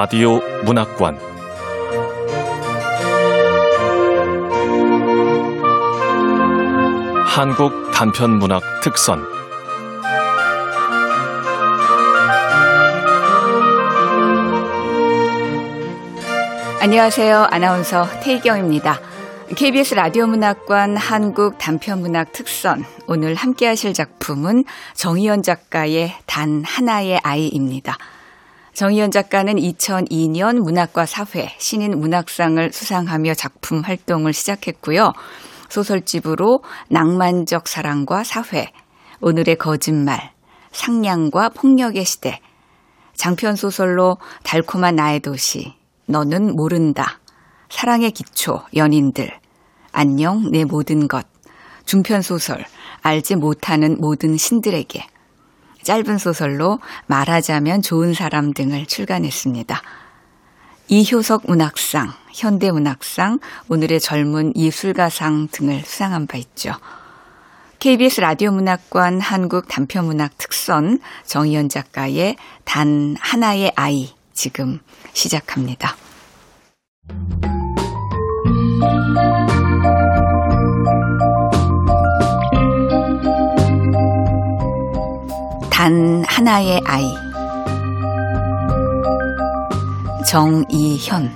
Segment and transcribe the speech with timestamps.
[0.00, 1.18] 라디오 문학관
[7.26, 9.20] 한국 단편 문학 특선
[16.80, 17.48] 안녕하세요.
[17.50, 19.00] 아나운서 태희경입니다.
[19.56, 24.62] KBS 라디오 문학관 한국 단편 문학 특선 오늘 함께 하실 작품은
[24.94, 27.98] 정희연 작가의 단 하나의 아이입니다.
[28.78, 35.14] 정희연 작가는 2002년 문학과 사회 신인 문학상을 수상하며 작품 활동을 시작했고요.
[35.68, 38.70] 소설집으로 낭만적 사랑과 사회,
[39.20, 40.30] 오늘의 거짓말,
[40.70, 42.38] 상냥과 폭력의 시대,
[43.14, 45.74] 장편 소설로 달콤한 나의 도시,
[46.06, 47.18] 너는 모른다,
[47.68, 49.28] 사랑의 기초, 연인들,
[49.90, 51.26] 안녕 내 모든 것,
[51.84, 52.64] 중편 소설,
[53.02, 55.04] 알지 못하는 모든 신들에게,
[55.88, 59.80] 짧은 소설로 말하자면 좋은 사람 등을 출간했습니다.
[60.88, 63.38] 이효석 문학상, 현대문학상,
[63.70, 66.72] 오늘의 젊은 이술가상 등을 수상한 바 있죠.
[67.78, 74.80] KBS 라디오 문학관 한국 단편문학 특선 정희연 작가의 단 하나의 아이 지금
[75.14, 75.96] 시작합니다.
[86.48, 87.14] 하나의 아이
[90.26, 91.30] 정이현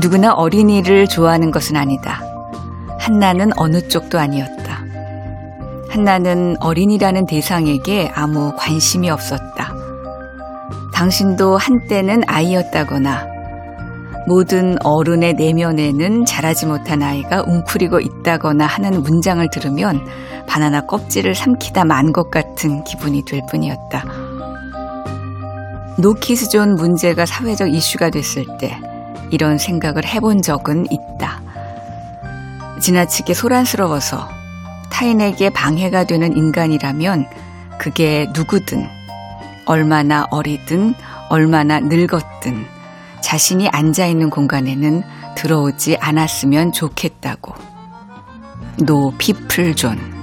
[0.00, 2.22] 누구나 어린이를 좋아하는 것은 아니다.
[2.98, 4.84] 한나는 어느 쪽도 아니었다.
[5.90, 9.74] 한나는 어린이라는 대상에게 아무 관심이 없었다.
[10.94, 13.26] 당신도 한때는 아이였다거나
[14.26, 20.06] 모든 어른의 내면에는 자라지 못한 아이가 웅크리고 있다거나 하는 문장을 들으면
[20.52, 24.04] 바나나 껍질을 삼키다 만 것 같은 기분이 들 뿐이었다.
[25.96, 28.78] 노키스존 문제가 사회적 이슈가 됐을 때
[29.30, 31.40] 이런 생각을 해본 적은 있다.
[32.80, 34.28] 지나치게 소란스러워서
[34.90, 37.24] 타인에게 방해가 되는 인간이라면
[37.78, 38.86] 그게 누구든
[39.64, 40.92] 얼마나 어리든
[41.30, 42.66] 얼마나 늙었든
[43.22, 45.02] 자신이 앉아 있는 공간에는
[45.34, 47.54] 들어오지 않았으면 좋겠다고.
[48.84, 50.21] No people zone.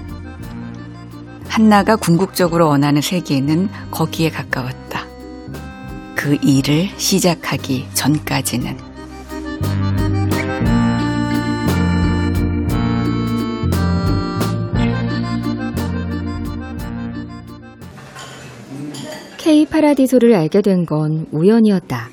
[1.49, 5.05] 한나가 궁극적으로 원하는 세계는 거기에 가까웠다.
[6.15, 8.77] 그 일을 시작하기 전까지는.
[19.37, 22.09] K 파라디소를 알게 된 건 우연이었다.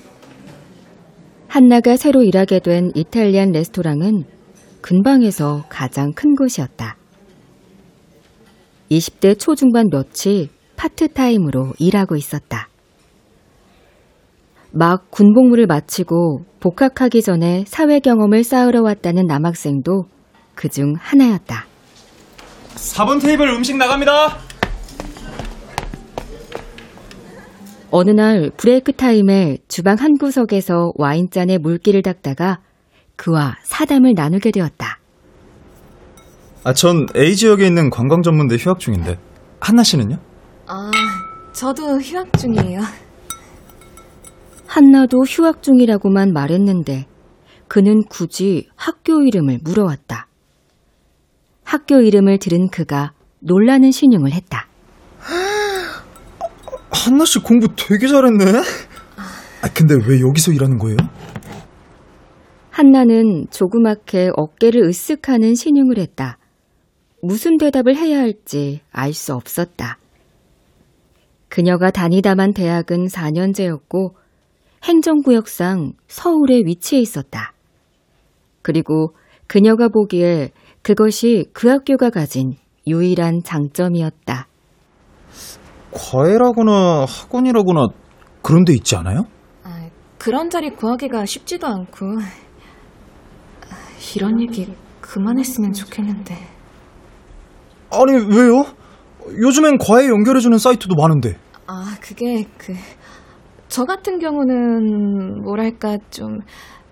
[1.48, 4.24] 한나가 새로 일하게 된 이탈리안 레스토랑은
[4.80, 6.96] 근방에서 가장 큰 곳이었다.
[8.90, 12.68] 20대 초중반 몇이 파트타임으로 일하고 있었다.
[14.72, 20.04] 막 군복무를 마치고 복학하기 전에 사회 경험을 쌓으러 왔다는 남학생도
[20.54, 21.66] 그 중 하나였다.
[22.74, 24.36] 4번 테이블 음식 나갑니다.
[27.90, 32.58] 어느 날 break time에 주방 한 구석에서 와인잔에 물기를 닦다가
[33.16, 34.98] 그와 사담을 나누게 되었다.
[36.66, 39.20] 아, 전 A 지역에 있는 관광 전문대 휴학 중인데.
[39.60, 40.16] 한나 씨는요?
[40.66, 40.90] 아,
[41.52, 42.80] 저도 휴학 중이에요.
[44.66, 47.06] 한나도 휴학 중이라고만 말했는데
[47.68, 50.26] 그는 굳이 학교 이름을 물어왔다.
[51.62, 54.66] 학교 이름을 들은 그가 놀라는 신용을 했다.
[56.90, 58.44] 한나 씨 공부 되게 잘했네.
[59.62, 60.96] 아, 근데 왜 여기서 일하는 거예요?
[62.70, 66.38] 한나는 조그맣게 어깨를 으쓱하는 신용을 했다.
[67.26, 69.98] 무슨 대답을 해야 할지 알 수 없었다.
[71.48, 74.12] 그녀가 다니다만 대학은 4년제였고
[74.84, 77.52] 행정구역상 서울에 위치해 있었다.
[78.62, 79.16] 그리고
[79.48, 80.50] 그녀가 보기에
[80.82, 82.54] 그것이 그 학교가 가진
[82.86, 84.46] 유일한 장점이었다.
[85.92, 87.88] 과외라거나 학원이라거나
[88.42, 89.22] 그런 데 있지 않아요?
[89.64, 89.88] 아,
[90.18, 92.06] 그런 자리 구하기가 쉽지도 않고.
[94.14, 96.55] 이런 얘기 그만했으면 좋겠는데.
[98.00, 98.64] 아니, 왜요?
[99.42, 101.36] 요즘엔 과외 연결해주는 사이트도 많은데.
[101.66, 102.72] 아, 그게 그,
[103.68, 106.38] 저 같은 경우는 뭐랄까 좀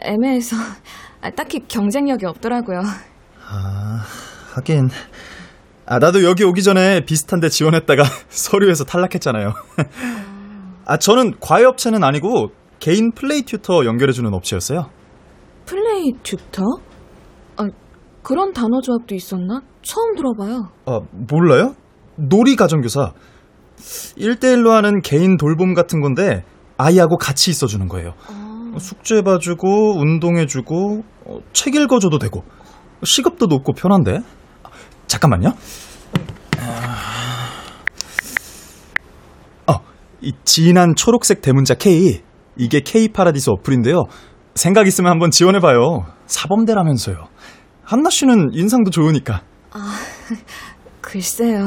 [0.00, 0.56] 애매해서
[1.20, 2.80] 아, 딱히 경쟁력이 없더라고요.
[3.46, 4.02] 아,
[4.54, 4.88] 하긴.
[5.86, 9.52] 아, 나도 여기 오기 전에 비슷한 데 지원했다가 서류에서 탈락했잖아요.
[10.86, 14.90] 아, 저는 과외 업체는 아니고 개인 플레이 튜터 연결해주는 업체였어요.
[15.66, 16.62] 플레이 튜터?
[17.56, 17.66] 아,
[18.25, 19.61] 그런 단어 조합도 있었나?
[19.82, 20.71] 처음 들어봐요.
[20.87, 21.00] 아,
[21.31, 21.75] 몰라요?
[22.17, 23.12] 놀이 가정교사.
[24.17, 26.43] 1대1로 하는 개인 돌봄 같은 건데
[26.79, 28.15] 아이하고 같이 있어 주는 거예요.
[28.79, 32.43] 숙제 봐 주고 운동해 주고 어, 책 읽어 줘도 되고
[33.05, 34.21] 시급도 높고 편한데
[35.06, 35.50] 잠깐만요.
[39.69, 39.75] 어,
[40.23, 42.23] 이 진한 초록색 대문자 K
[42.56, 44.05] 이게 K 파라디스 어플인데요.
[44.55, 46.06] 생각 있으면 한번 지원해봐요.
[46.26, 47.33] 사범대라면서요.
[47.84, 49.42] 한나 씨는 인상도 좋으니까.
[51.00, 51.66] 글쎄요.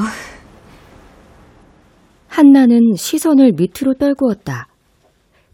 [2.28, 4.68] 한나는 시선을 밑으로 떨구었다.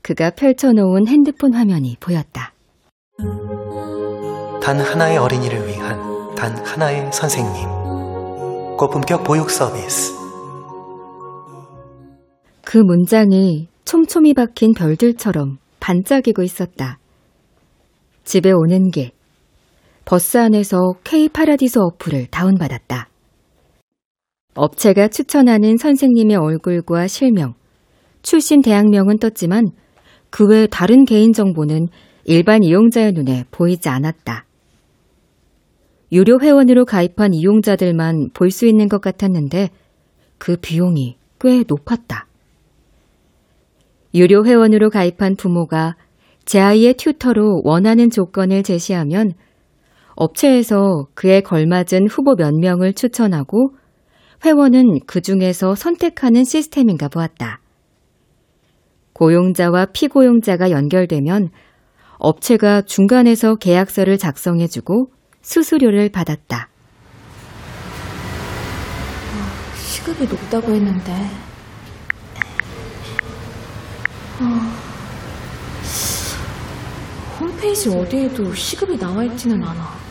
[0.02, 2.52] 그가 펼쳐놓은 핸드폰 화면이 보였다.
[4.62, 7.69] 단 하나의 어린이를 위한 단 하나의 선생님.
[8.76, 10.12] 고품격 보육 서비스.
[12.64, 16.99] 그 문장이 촘촘히 박힌 별들처럼 반짝이고 있었다.
[18.25, 19.12] 집에 오는 길,
[20.05, 23.09] 버스 안에서 K 파라디소 어플을 다운받았다.
[24.55, 27.55] 업체가 추천하는 선생님의 얼굴과 실명,
[28.23, 29.71] 출신 대학명은 떴지만
[30.31, 31.89] 그 외 다른 개인정보는
[32.25, 34.45] 일반 이용자의 눈에 보이지 않았다.
[36.12, 39.71] 유료 회원으로 가입한 이용자들만 볼 수 있는 것 같았는데
[40.39, 42.27] 그 비용이 꽤 높았다.
[44.15, 45.97] 유료 회원으로 가입한 부모가
[46.45, 49.33] 제 아이의 튜터로 원하는 조건을 제시하면
[50.16, 53.75] 업체에서 그에 걸맞은 후보 몇 명을 추천하고
[54.44, 57.61] 회원은 그 중에서 선택하는 시스템인가 보았다.
[59.14, 61.49] 고용자와 피고용자가 연결되면
[62.19, 66.69] 업체가 중간에서 계약서를 작성해주고 수수료를 받았다.
[69.76, 71.12] 시급이 높다고 했는데.
[74.40, 74.44] 어,
[77.40, 80.04] 홈페이지 어디에도 시급이 나와 있지는 않아.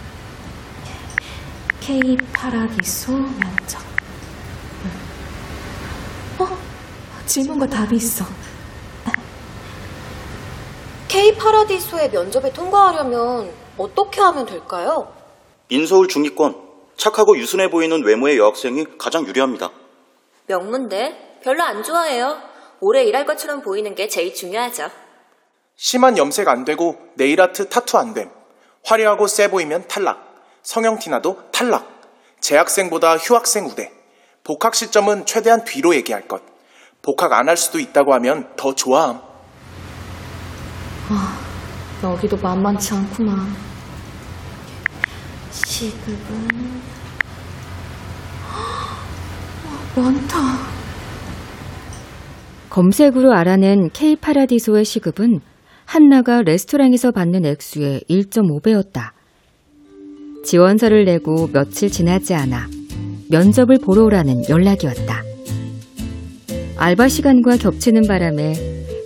[1.85, 3.81] K 파라디소 면접.
[6.39, 6.57] 어?
[7.25, 8.24] 질문과 답이 있어.
[11.09, 15.13] K 파라디소의 면접에 통과하려면 어떻게 하면 될까요?
[15.68, 16.56] 인서울 중위권
[16.95, 19.69] 착하고 유순해 보이는 외모의 여학생이 가장 유리합니다.
[20.47, 22.38] 명문대 별로 안 좋아해요.
[22.80, 24.89] 오래 일할 것처럼 보이는 게 제일 중요하죠.
[25.75, 28.31] 심한 염색 안 되고 네일 아트 타투 안 됨.
[28.85, 30.32] 화려하고 세 보이면 탈락.
[30.63, 32.01] 성형 티나도 탈락.
[32.39, 33.92] 재학생보다 휴학생 우대.
[34.44, 36.42] 복학 시점은 최대한 뒤로 얘기할 것.
[37.01, 39.21] 복학 안 할 수도 있다고 하면 더 좋아함.
[42.04, 43.38] 여기도 만만치 않구만.
[45.51, 46.81] 시급은
[49.95, 50.38] 많다.
[52.69, 55.39] 검색으로 알아낸 K 파라디소의 시급은
[55.86, 59.12] 한나가 레스토랑에서 받는 액수의 1.5배였다.
[60.44, 62.68] 지원서를 내고 며칠 지나지 않아
[63.30, 65.24] 면접을 보러 오라는 연락이 왔다.
[66.78, 68.54] 알바 시간과 겹치는 바람에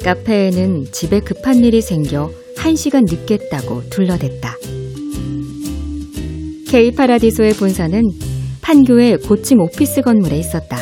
[0.03, 4.55] 카페에는 집에 급한 일이 생겨 1시간 늦겠다고 둘러댔다.
[6.67, 8.01] K 파라디소의 본사는
[8.61, 10.77] 판교의 고층 오피스 건물에 있었다.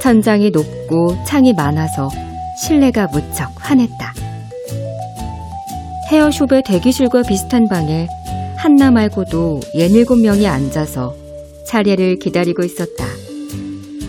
[0.00, 2.08] 천장이 높고 창이 많아서
[2.60, 4.14] 실내가 무척 환했다.
[6.10, 8.08] 헤어숍의 대기실과 비슷한 방에
[8.62, 11.16] 한나 말고도 예닐곱 명이 앉아서
[11.66, 13.04] 차례를 기다리고 있었다.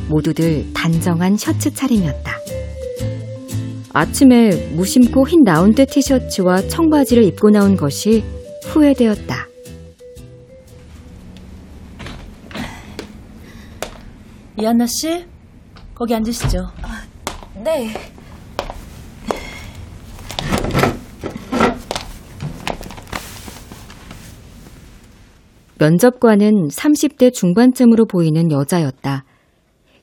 [0.10, 2.38] 모두들 단정한 셔츠 차림이었다.
[3.94, 8.24] 아침에 무심코 흰 라운드 티셔츠와 청바지를 입고 나온 것이
[8.66, 9.48] 후회되었다.
[14.60, 15.26] 이한나 씨,
[15.96, 16.60] 거기 앉으시죠.
[17.64, 17.92] 네.
[25.88, 29.26] 면접관은 30대 중반쯤으로 보이는 여자였다.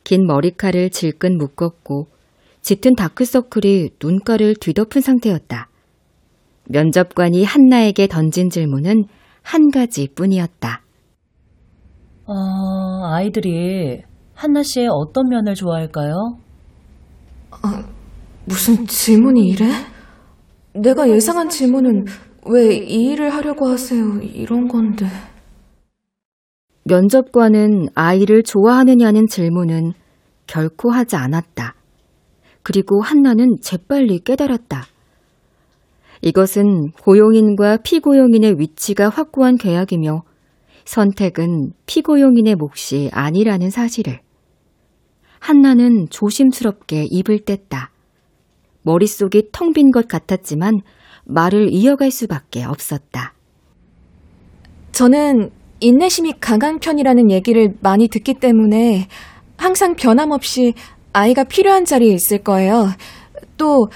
[0.04, 2.08] 긴 머리칼을 질끈 묶었고
[2.60, 5.70] 짙은 다크서클이 눈가를 뒤덮은 상태였다.
[6.68, 9.04] 면접관이 한나에게 던진 질문은
[9.40, 10.82] 한 가지 뿐이었다.
[12.26, 12.34] 어,
[13.14, 14.02] 아이들이
[14.34, 16.12] 한나 씨의 어떤 면을 좋아할까요?
[18.44, 19.64] 무슨 질문이 이래?
[20.74, 22.04] 내가 예상한 질문은
[22.46, 24.18] 왜 이 일을 하려고 하세요?
[24.22, 25.06] 이런 건데.
[26.84, 29.92] 면접관은 아이를 좋아하느냐는 질문은
[30.46, 31.74] 결코 하지 않았다.
[32.62, 34.84] 그리고 한나는 재빨리 깨달았다.
[36.22, 40.22] 이것은 고용인과 피고용인의 위치가 확고한 계약이며
[40.84, 44.20] 선택은 피고용인의 몫이 아니라는 사실을.
[45.38, 47.88] 한나는 조심스럽게 입을 뗐다.
[48.82, 50.80] 머릿속이 텅 빈 것 같았지만
[51.24, 53.34] 말을 이어갈 수밖에 없었다.
[54.92, 59.08] 저는 인내심이 강한 편이라는 얘기를 많이 듣기 때문에
[59.56, 60.74] 항상 변함없이
[61.12, 62.88] 아이가 필요한 자리에 있을 거예요.
[63.56, 63.88] 또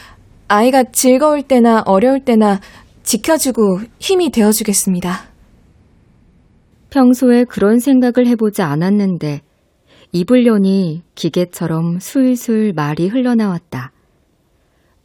[0.49, 2.61] 아이가 즐거울 때나 어려울 때나
[3.03, 5.29] 지켜주고 힘이 되어주겠습니다.
[6.91, 9.41] 평소에 그런 생각을 해보지 않았는데
[10.13, 13.93] 입을려니 기계처럼 술술 말이 흘러나왔다.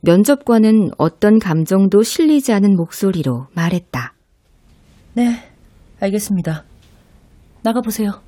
[0.01, 4.13] 면접관은 어떤 감정도 실리지 않은 목소리로 말했다.
[5.13, 5.36] 네,
[6.00, 6.68] 알겠습니다.
[7.62, 8.22] 나가보세요.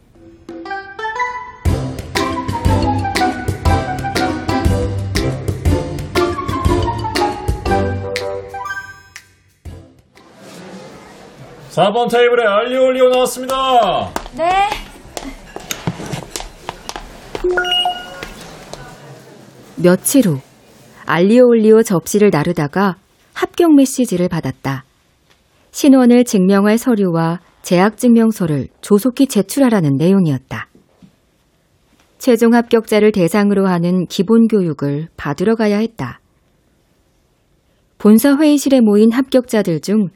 [11.72, 13.56] (4번) 테이블에 알리오 올리오 나왔습니다
[14.36, 14.70] 네.
[19.82, 20.40] 며칠 후
[21.06, 22.96] 알리오올리오 접시를 나르다가
[23.34, 24.84] 합격 메시지를 받았다.
[25.72, 30.68] 신원을 증명할 서류와 재학증명서를 조속히 제출하라는 내용이었다.
[32.18, 36.20] 최종 합격자를 대상으로 하는 기본 교육을 받으러 가야 했다.
[37.98, 40.10] 본사 회의실에 모인 합격자들 중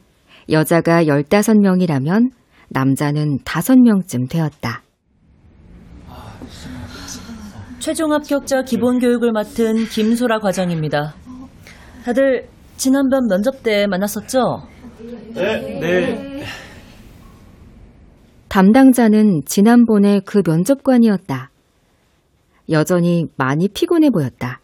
[0.50, 2.30] 여자가 15명이라면
[2.68, 4.82] 남자는 5명쯤 되었다.
[7.78, 11.14] 최종 합격자 기본 교육을 맡은 김소라 과장입니다.
[12.04, 14.62] 다들 지난번 면접 때 만났었죠?
[15.34, 16.44] 네, 네.
[18.48, 21.50] 담당자는 지난번에 그 면접관이었다.
[22.70, 24.60] 여전히 많이 피곤해 보였다.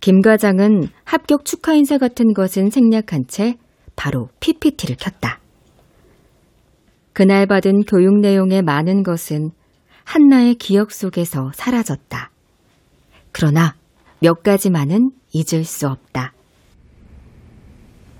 [0.00, 3.56] 김 과장은 합격 축하 인사 같은 것은 생략한 채
[3.96, 5.40] 바로 PPT를 켰다.
[7.12, 9.50] 그날 받은 교육 내용의 많은 것은
[10.04, 12.30] 한나의 기억 속에서 사라졌다.
[13.32, 13.74] 그러나
[14.20, 16.35] 몇 가지만은 잊을 수 없다.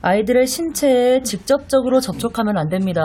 [0.06, 3.02] 아이들의 신체에 직접적으로 접촉하면 안 됩니다.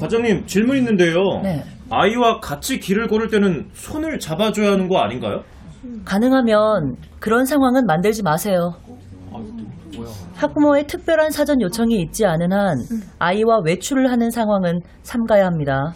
[0.00, 1.62] 과장님 질문 있는데요 네.
[1.90, 5.42] 아이와 같이 길을 걸을 때는 손을 잡아줘야 하는 거 아닌가요?
[6.06, 8.72] 가능하면 그런 상황은 만들지 마세요.
[10.36, 12.78] 학부모의 특별한 사전 요청이 있지 않은 한
[13.18, 15.92] 아이와 외출을 하는 상황은 삼가야 합니다.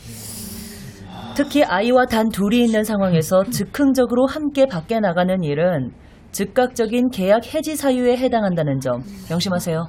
[1.34, 5.92] 특히 아이와 단 둘이 있는 상황에서 즉흥적으로 함께 밖에 나가는 일은
[6.34, 9.86] 즉각적인 계약 해지 사유에 해당한다는 점 명심하세요.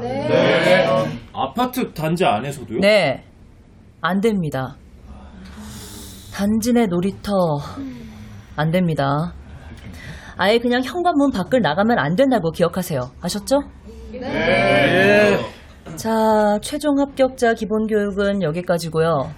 [0.00, 0.86] 네.
[1.32, 2.80] 아파트 단지 안에서도요?
[2.80, 3.22] 네,
[4.00, 4.76] 안 됩니다.
[6.32, 7.32] 단지 내 놀이터
[8.56, 9.32] 안 됩니다.
[10.36, 13.00] 아예 그냥 현관문 밖을 나가면 안 된다고 기억하세요.
[13.20, 13.60] 아셨죠?
[14.10, 15.38] 네.
[15.94, 19.30] 자, 최종 합격자 기본 교육은 여기까지고요.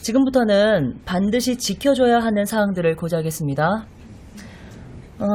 [0.00, 3.84] 지금부터는 반드시 지켜줘야 하는 사항들을 고지하겠습니다.
[5.20, 5.26] 어...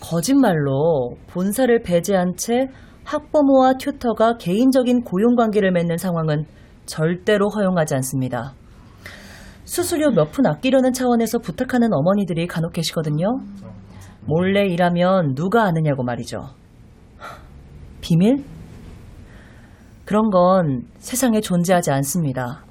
[0.00, 2.68] 거짓말로 본사를 배제한 채
[3.04, 6.44] 학부모와 튜터가 개인적인 고용관계를 맺는 상황은
[6.86, 8.54] 절대로 허용하지 않습니다.
[9.64, 13.26] 수수료 몇 푼 아끼려는 차원에서 부탁하는 어머니들이 간혹 계시거든요.
[14.24, 16.40] 몰래 일하면 누가 아느냐고 말이죠.
[18.00, 18.44] 비밀?
[20.04, 22.64] 그런 건 세상에 존재하지 않습니다.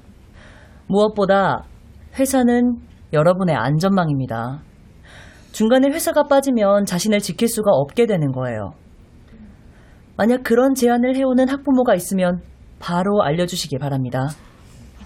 [0.86, 1.64] 무엇보다
[2.18, 2.76] 회사는
[3.12, 4.62] 여러분의 안전망입니다.
[5.56, 8.74] 중간에 회사가 빠지면 자신을 지킬 수가 없게 되는 거예요.
[10.14, 12.42] 만약 그런 제안을 해오는 학부모가 있으면
[12.78, 14.28] 바로 알려주시기 바랍니다.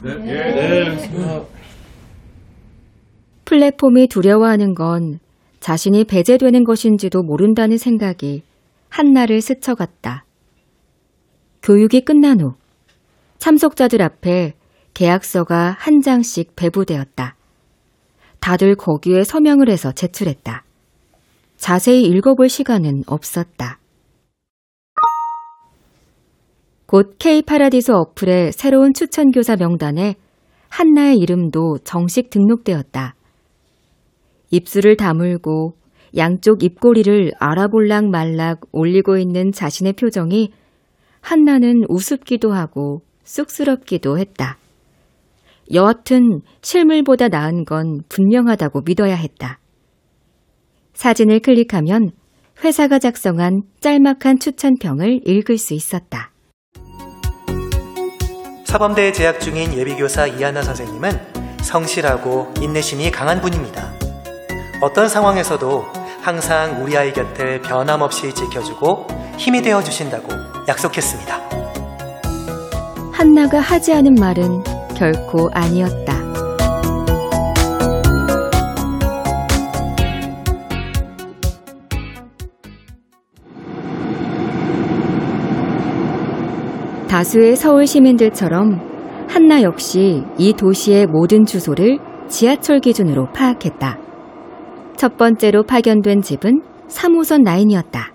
[0.02, 0.16] 네.
[0.16, 1.46] 네.
[3.44, 5.20] 플랫폼이 두려워하는 건
[5.60, 8.42] 자신이 배제되는 것인지도 모른다는 생각이
[8.88, 10.24] 한나를 스쳐갔다.
[11.62, 12.54] 교육이 끝난 후
[13.38, 14.54] 참석자들 앞에
[14.94, 17.36] 계약서가 한 장씩 배부되었다.
[18.40, 20.64] 다들 거기에 서명을 해서 제출했다.
[21.56, 23.78] 자세히 읽어볼 시간은 없었다.
[26.86, 30.16] 곧 K 파라디소 어플의 새로운 추천교사 명단에
[30.68, 33.14] 한나의 이름도 정식 등록되었다.
[34.50, 35.74] 입술을 다물고
[36.16, 40.52] 양쪽 입꼬리를 알아볼락 말락 올리고 있는 자신의 표정이
[41.20, 44.56] 한나는 우습기도 하고 쑥스럽기도 했다.
[45.72, 49.60] 여하튼 실물보다 나은 건 분명하다고 믿어야 했다.
[50.94, 52.10] 사진을 클릭하면
[52.64, 56.32] 회사가 작성한 짤막한 추천평을 읽을 수 있었다.
[58.64, 61.10] 사범대에 재학 중인 예비교사 이하나 선생님은
[61.62, 63.92] 성실하고 인내심이 강한 분입니다.
[64.82, 65.84] 어떤 상황에서도
[66.20, 69.06] 항상 우리 아이 곁을 변함없이 지켜주고
[69.38, 70.28] 힘이 되어 주신다고
[70.68, 71.50] 약속했습니다.
[73.12, 76.12] 한나가 하지 않은 말은 결코 아니었다.
[87.08, 88.78] 다수의 서울 시민들처럼
[89.26, 93.98] 한나 역시 이 도시의 모든 주소를 지하철 기준으로 파악했다.
[94.96, 98.12] 첫 번째로 파견된 집은 3호선 라인이었다.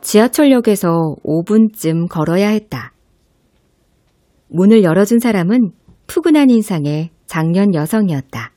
[0.00, 2.97] 지하철역에서 5분쯤 걸어야 했다.
[4.48, 5.72] 문을 열어준 사람은
[6.06, 8.52] 푸근한 인상의 장년 여성이었다.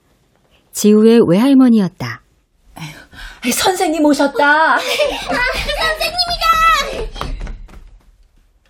[0.72, 2.22] 지우의 외할머니였다.
[3.54, 4.78] 선생님 오셨다.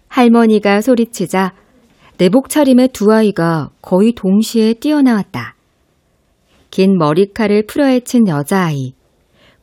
[0.07, 1.53] 할머니가 소리치자
[2.17, 5.55] 내복 차림의 두 아이가 거의 동시에 뛰어나왔다.
[6.69, 8.93] 긴 머리칼을 풀어헤친 여자아이,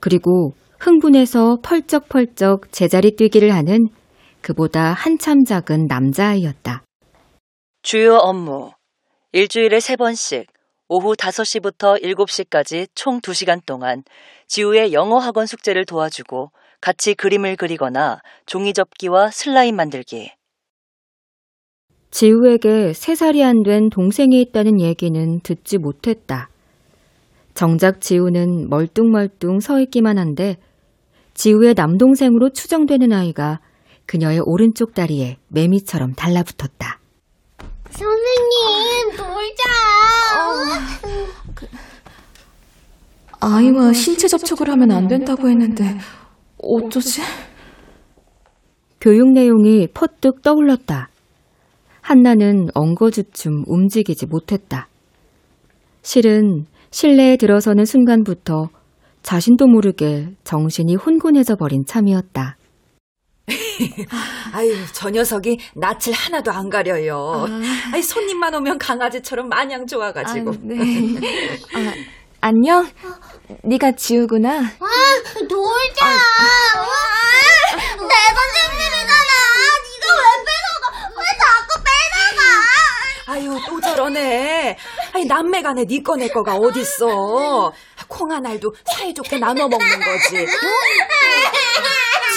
[0.01, 3.89] 그리고 흥분해서 펄쩍펄쩍 제자리 뛰기를 하는
[4.41, 6.83] 그보다 한참 작은 남자아이였다.
[7.83, 8.73] 주요 업무.
[9.33, 10.47] 일주일에 세번씩
[10.89, 14.03] 오후 5시부터 7시까지 총 2시간 동안
[14.47, 20.33] 지우의 영어 학원 숙제를 도와주고 같이 그림을 그리거나 종이 접기와 슬라임 만들기.
[22.11, 26.49] 지우에게 세 살이 안 된 동생이 있다는 얘기는 듣지 못했다.
[27.55, 30.57] 정작 지우는 멀뚱멀뚱 서 있기만 한데
[31.35, 33.61] 지우의 남동생으로 추정되는 아이가
[34.07, 36.99] 그녀의 오른쪽 다리에 매미처럼 달라붙었다.
[37.91, 39.65] 선생님, 놀자.
[43.41, 45.97] 아이와 신체 접촉을 하면 안 된다고 했는데
[46.59, 47.23] 어쩌지?
[49.01, 51.09] 교육 내용이 퍼뜩 떠올랐다.
[52.01, 54.89] 한나는 엉거주춤 움직이지 못했다.
[56.03, 58.69] 실은 실내에 들어서는 순간부터
[59.23, 62.58] 자신도 모르게 정신이 혼곤해져 버린 참이었다.
[64.53, 67.47] 아유, 저 녀석이 낯을 하나도 안 가려요.
[67.49, 67.95] 아.
[67.95, 70.51] 아이, 손님만 오면 강아지처럼 마냥 좋아가지고.
[70.51, 70.77] 아, 네.
[71.75, 71.93] 아,
[72.41, 72.89] 안녕?
[73.65, 74.51] 네가 지우구나.
[74.51, 74.63] 아,
[75.41, 76.07] 놀자.
[77.97, 79.33] 내 선생님이잖아.
[79.89, 80.85] 네가 왜 뺏어가?
[81.17, 82.43] 왜 자꾸 뺏어가?
[83.33, 84.77] 아유, 또 저러네.
[85.15, 87.73] 아이, 남매간에 네거내 거가 어딨어.
[88.09, 90.47] 콩 하나도 사이좋게 나눠 먹는 거지.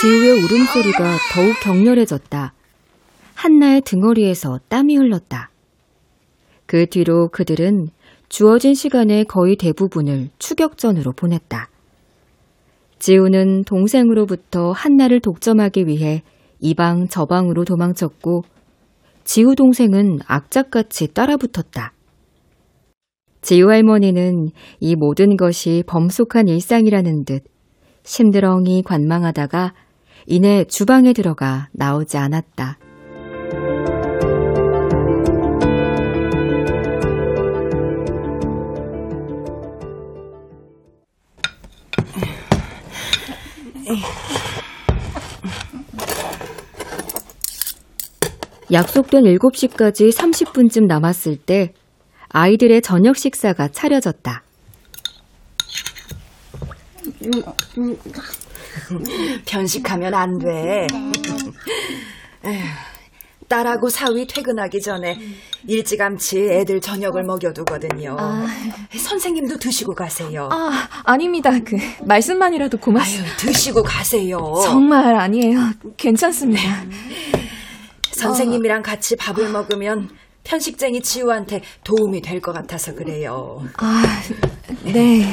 [0.01, 2.55] 지우의 울음소리가 더욱 격렬해졌다.
[3.35, 5.51] 한나의 등허리에서 땀이 흘렀다.
[6.65, 7.89] 그 뒤로 그들은
[8.27, 11.69] 주어진 시간의 거의 대부분을 추격전으로 보냈다.
[12.97, 16.23] 지우는 동생으로부터 한나를 독점하기 위해
[16.59, 18.41] 이방 저방으로 도망쳤고
[19.23, 21.93] 지우 동생은 악착같이 따라붙었다.
[23.41, 27.43] 지우 할머니는 이 모든 것이 범속한 일상이라는 듯
[28.01, 29.75] 심드렁이 관망하다가
[30.25, 32.77] 이내 주방에 들어가 나오지 않았다.
[48.71, 51.73] 약속된 7시까지 30분쯤 남았을 때
[52.29, 54.43] 아이들의 저녁 식사가 차려졌다.
[59.45, 60.87] 편식하면 안 돼.
[62.45, 62.63] 에휴,
[63.47, 65.19] 딸하고 사위 퇴근하기 전에
[65.67, 68.17] 일찌감치 애들 저녁을 먹여두거든요.
[68.97, 70.47] 선생님도 드시고 가세요.
[70.51, 71.51] 아, 아닙니다.
[71.63, 73.35] 그 말씀만이라도 고맙습니다.
[73.37, 74.39] 드시고 가세요.
[74.63, 75.59] 정말 아니에요.
[75.97, 76.83] 괜찮습니다.
[78.13, 80.09] 선생님이랑 같이 밥을 먹으면
[80.43, 83.63] 편식쟁이 지우한테 도움이 될 것 같아서 그래요.
[83.77, 84.03] 아,
[84.83, 85.25] 네.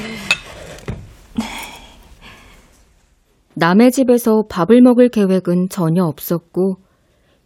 [3.59, 6.77] 남의 집에서 밥을 먹을 계획은 전혀 없었고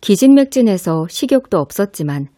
[0.02, 2.28] 기진맥진해서 식욕도 없었지만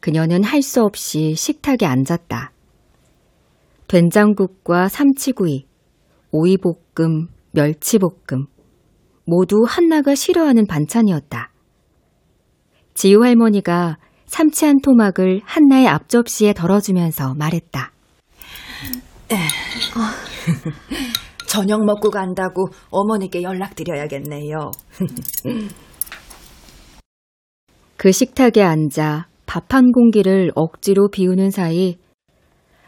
[0.00, 2.52] 그녀는 할 수 없이 식탁에 앉았다.
[3.88, 5.66] 된장국과 삼치구이,
[6.30, 8.46] 오이볶음, 멸치볶음
[9.26, 11.52] 모두 한나가 싫어하는 반찬이었다.
[12.94, 17.92] 지우 할머니가 삼치 한 토막을 한나의 앞접시에 덜어주면서 말했다.
[21.50, 24.70] 저녁 먹고 간다고 어머니께 연락드려야겠네요.
[27.96, 31.98] 그 식탁에 앉아 밥 한 공기를 억지로 비우는 사이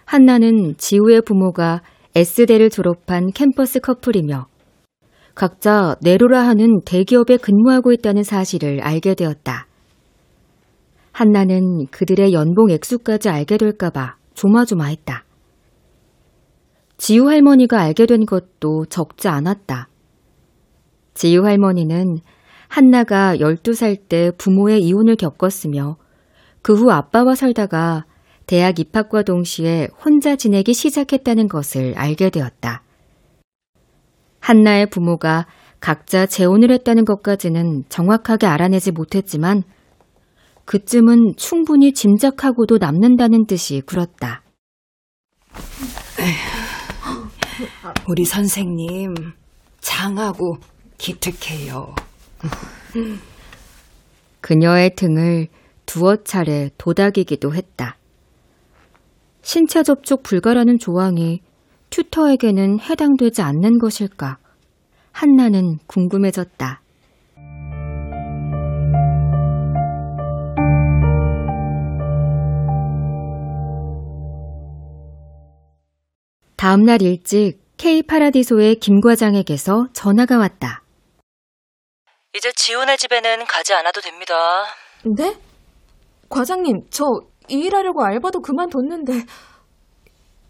[0.05, 1.83] 한나는 지우의 부모가
[2.15, 4.47] S대를 졸업한 캠퍼스 커플이며
[5.35, 9.67] 각자 네로라 하는 대기업에 근무하고 있다는 사실을 알게 되었다.
[11.11, 15.25] 한나는 그들의 연봉 액수까지 알게 될까봐 조마조마했다.
[16.97, 19.89] 지우 할머니가 알게 된 것도 적지 않았다.
[21.15, 22.19] 지우 할머니는
[22.69, 25.97] 한나가 12살 때 부모의 이혼을 겪었으며
[26.63, 28.07] 그 후 아빠와 살다가
[28.47, 32.83] 대학 입학과 동시에 혼자 지내기 시작했다는 것을 알게 되었다.
[34.41, 35.47] 한나의 부모가
[35.81, 39.65] 각자 재혼을 했다는 것까지는 정확하게 알아내지 못했지만
[40.65, 44.43] 그쯤은 충분히 짐작하고도 남는다는 듯이 굴었다.
[48.09, 49.15] 우리 선생님
[49.81, 50.57] 장하고
[50.99, 51.95] 기특해요.
[54.41, 55.49] 그녀의 등을
[55.87, 57.97] 두어 차례 도닥이기도 했다.
[59.43, 61.41] 신체 접촉 불가라는 조항이
[61.91, 64.39] 튜터에게는 해당되지 않는 것일까?
[65.13, 66.82] 한나는 궁금해졌다.
[76.63, 80.85] 다음 날 일찍 K 파라디소의 김 과장에게서 전화가 왔다.
[82.35, 84.33] 이제 지훈의 집에는 가지 않아도 됩니다.
[85.19, 85.37] 네?
[86.31, 89.13] 과장님, 저이 일하려고 알바도 그만뒀는데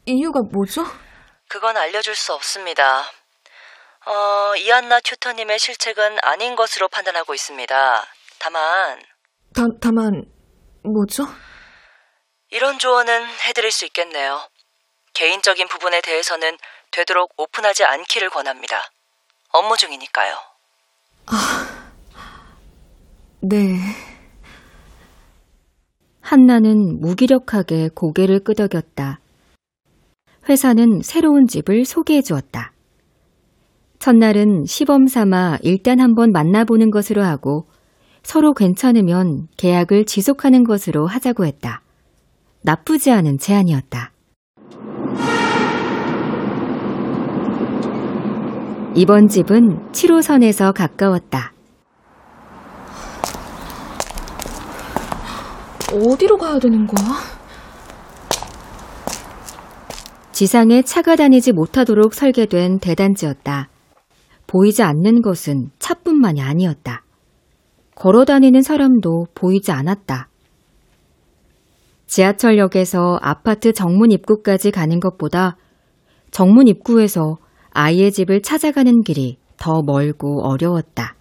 [0.04, 0.84] 이유가 뭐죠?
[1.48, 3.04] 그건 알려줄 수 없습니다.
[4.04, 8.04] 어, 이한나 튜터님의 실책은 아닌 것으로 판단하고 있습니다.
[8.38, 9.00] 다만
[9.54, 10.26] 다, 다만
[10.82, 11.24] 뭐죠?
[12.50, 14.46] 이런 조언은 해드릴 수 있겠네요.
[15.14, 16.56] 개인적인 부분에 대해서는
[16.90, 18.82] 되도록 오픈하지 않기를 권합니다.
[19.50, 20.36] 업무 중이니까요.
[23.40, 23.76] 네.
[26.20, 29.20] 한나는 무기력하게 고개를 끄덕였다.
[30.48, 32.72] 회사는 새로운 집을 소개해 주었다.
[33.98, 37.68] 첫날은 시범 삼아 일단 한번 만나보는 것으로 하고
[38.22, 41.82] 서로 괜찮으면 계약을 지속하는 것으로 하자고 했다.
[42.62, 44.11] 나쁘지 않은 제안이었다.
[48.94, 51.54] 이번 집은 7호선에서 가까웠다.
[55.90, 57.06] 어디로 가야 되는 거야?
[60.32, 63.70] 지상에 차가 다니지 못하도록 설계된 대단지였다.
[64.46, 67.02] 보이지 않는 것은 차뿐만이 아니었다.
[67.94, 70.28] 걸어 다니는 사람도 보이지 않았다.
[72.06, 75.56] 지하철역에서 아파트 정문 입구까지 가는 것보다
[76.30, 77.38] 정문 입구에서
[77.74, 81.14] 아이의 집을 찾아가는 길이 더 멀고 어려웠다.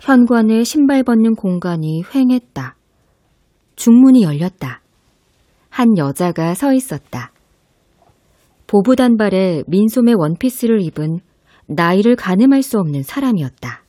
[0.00, 2.74] 현관에 신발 벗는 공간이 휑했다.
[3.76, 4.80] 중문이 열렸다.
[5.70, 7.32] 한 여자가 서 있었다.
[8.66, 11.20] 보부 단발에 민소매 원피스를 입은
[11.66, 13.82] 나이를 가늠할 수 없는 사람이었다.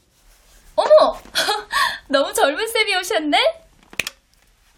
[0.76, 1.18] 어머!
[2.10, 3.63] 너무 젊은 쌤이 오셨네?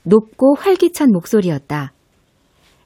[0.06, 1.94] 높고 활기찬 목소리였다.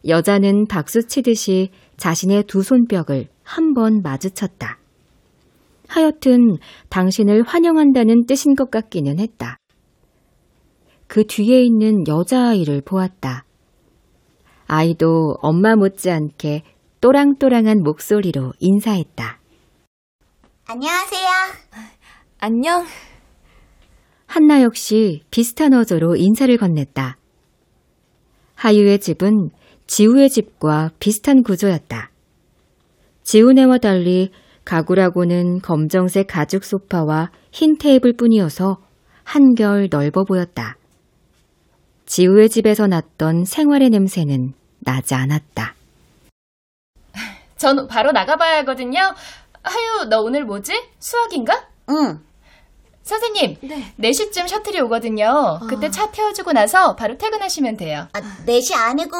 [0.08, 4.78] 여자는 박수 치듯이 자신의 두 손뼉을 한 번 마주쳤다.
[5.88, 6.58] 하여튼
[6.90, 9.58] 당신을 환영한다는 뜻인 것 같기는 했다.
[11.08, 13.44] 그 뒤에 있는 여자아이를 보았다.
[14.68, 16.62] 아이도 엄마 못지않게
[17.02, 19.40] 또랑또랑한 목소리로 인사했다.
[20.68, 21.28] 안녕하세요.
[22.40, 22.86] 안녕.
[24.30, 27.16] 한나 역시 비슷한 어조로 인사를 건넸다.
[28.54, 29.50] 하유의 집은
[29.88, 32.12] 지우의 집과 비슷한 구조였다.
[33.24, 34.30] 지우네와 달리
[34.66, 38.78] 가구라고는 검정색 가죽 소파와 흰 테이블 뿐이어서
[39.24, 40.78] 한결 넓어 보였다.
[42.06, 45.74] 지우의 집에서 났던 생활의 냄새는 나지 않았다.
[47.58, 49.00] 전 바로 나가봐야 하거든요.
[49.64, 50.74] 하유, 너 오늘 뭐지?
[51.00, 51.68] 수학인가?
[51.90, 52.29] 응.
[53.10, 53.94] 선생님, 네.
[54.00, 55.60] 4시쯤 셔틀이 오거든요.
[55.68, 58.08] 그때 차 태워주고 나서 바로 퇴근하시면 돼요.
[58.14, 59.18] 아, 4시 아니고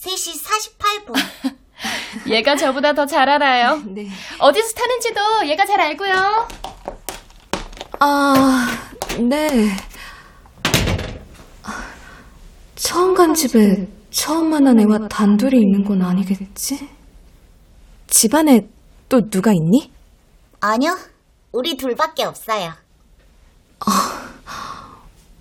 [0.00, 1.58] 3시 48분.
[2.32, 3.82] 얘가 저보다 더 잘 알아요.
[3.94, 4.08] 네.
[4.38, 6.48] 어디서 타는지도 얘가 잘 알고요.
[8.00, 8.66] 아,
[9.20, 9.68] 네.
[12.76, 16.88] 처음 간 집에 처음 만난 애와 단둘이 있는 건 아니겠지?
[18.06, 18.68] 집안에
[19.08, 19.92] 또 누가 있니?
[20.60, 20.96] 아니요.
[21.52, 22.72] 우리 둘밖에 없어요.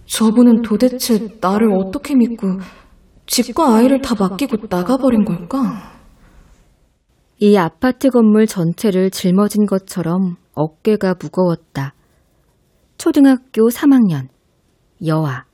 [0.05, 2.59] 저분은 도대체 나를 어떻게 믿고
[3.27, 5.97] 집과 아이를 다 맡기고 나가버린 걸까?
[7.39, 11.93] 이 아파트 건물 전체를 짊어진 것처럼 어깨가 무거웠다.
[12.97, 14.27] 초등학교 3학년,
[15.05, 15.45] 여아.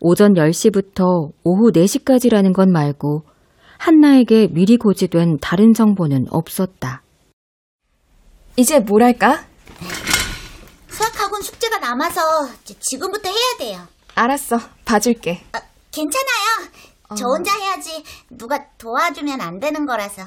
[0.00, 3.24] 오전 10시부터 오후 4시까지라는 것 말고
[3.78, 7.02] 한나에게 미리 고지된 다른 정보는 없었다.
[8.56, 9.44] 이제 뭘 할까?
[11.04, 12.20] 수학학원 숙제가 남아서
[12.78, 13.88] 지금부터 해야 돼요.
[14.14, 14.58] 알았어.
[14.84, 15.42] 봐줄게.
[15.52, 15.60] 아,
[15.90, 16.70] 괜찮아요.
[17.16, 20.22] 저 혼자 해야지 누가 도와주면 안 되는 거라서.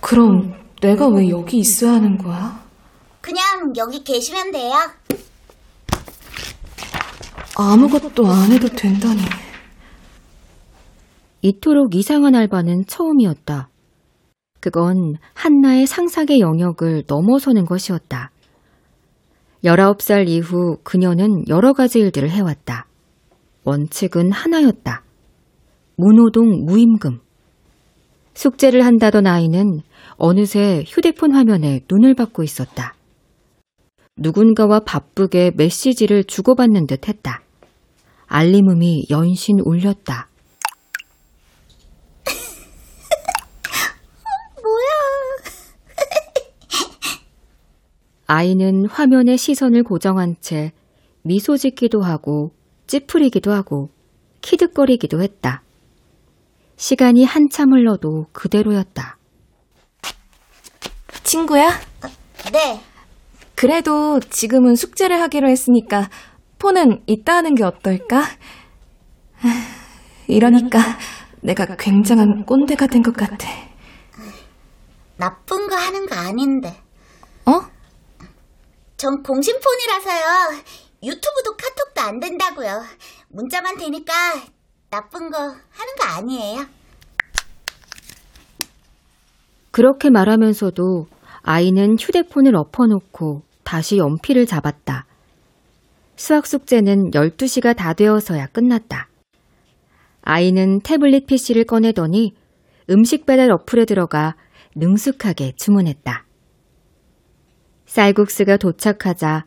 [0.00, 2.62] 그럼 내가 왜 여기 있어야 하는 거야?
[3.20, 4.72] 그냥 여기 계시면 돼요.
[7.56, 9.20] 아무것도 안 해도 된다니.
[11.42, 13.68] 이토록 이상한 알바는 처음이었다.
[14.64, 18.30] 그건 한나의 상상의 영역을 넘어서는 것이었다.
[19.62, 22.86] 19살 이후 그녀는 여러 가지 일들을 해왔다.
[23.64, 25.02] 원칙은 하나였다.
[25.98, 27.18] 무노동 무임금.
[28.32, 29.82] 숙제를 한다던 아이는
[30.16, 32.94] 어느새 휴대폰 화면에 눈을 받고 있었다.
[34.16, 37.42] 누군가와 바쁘게 메시지를 주고받는 듯 했다.
[38.28, 40.28] 알림음이 연신 울렸다.
[48.26, 50.72] 아이는 화면에 시선을 고정한 채
[51.22, 52.52] 미소 짓기도 하고
[52.86, 53.90] 찌푸리기도 하고
[54.40, 55.62] 키득거리기도 했다.
[56.76, 59.16] 시간이 한참 흘러도 그대로였다.
[61.22, 61.70] 친구야?
[62.52, 62.80] 네.
[63.54, 66.10] 그래도 지금은 숙제를 하기로 했으니까
[66.58, 68.22] 폰은 이따 하는 게 어떨까?
[70.28, 70.78] 이러니까
[71.42, 73.48] 내가 굉장한 꼰대가 된 것 같아.
[75.16, 76.74] 나쁜 거 하는 거 아닌데.
[77.46, 77.60] 어?
[79.04, 80.62] 전 공신폰이라서요.
[81.02, 82.82] 유튜브도 카톡도 안 된다고요.
[83.28, 84.14] 문자만 되니까
[84.88, 86.64] 나쁜 거 하는 거 아니에요.
[89.70, 91.06] 그렇게 말하면서도
[91.42, 95.04] 아이는 휴대폰을 엎어놓고 다시 연필을 잡았다.
[96.16, 99.08] 수학 숙제는 12시가 다 되어서야 끝났다.
[100.22, 102.34] 아이는 태블릿 PC를 꺼내더니
[102.88, 104.34] 음식 배달 어플에 들어가
[104.74, 106.24] 능숙하게 주문했다.
[107.94, 109.44] 쌀국수가 도착하자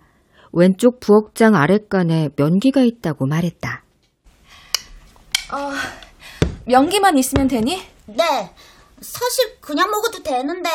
[0.54, 3.84] 왼쪽 부엌장 아랫간에 면기가 있다고 말했다.
[5.52, 5.72] 어,
[6.66, 7.82] 면기만 있으면 되니?
[8.06, 8.54] 네.
[9.02, 10.70] 사실 그냥 먹어도 되는데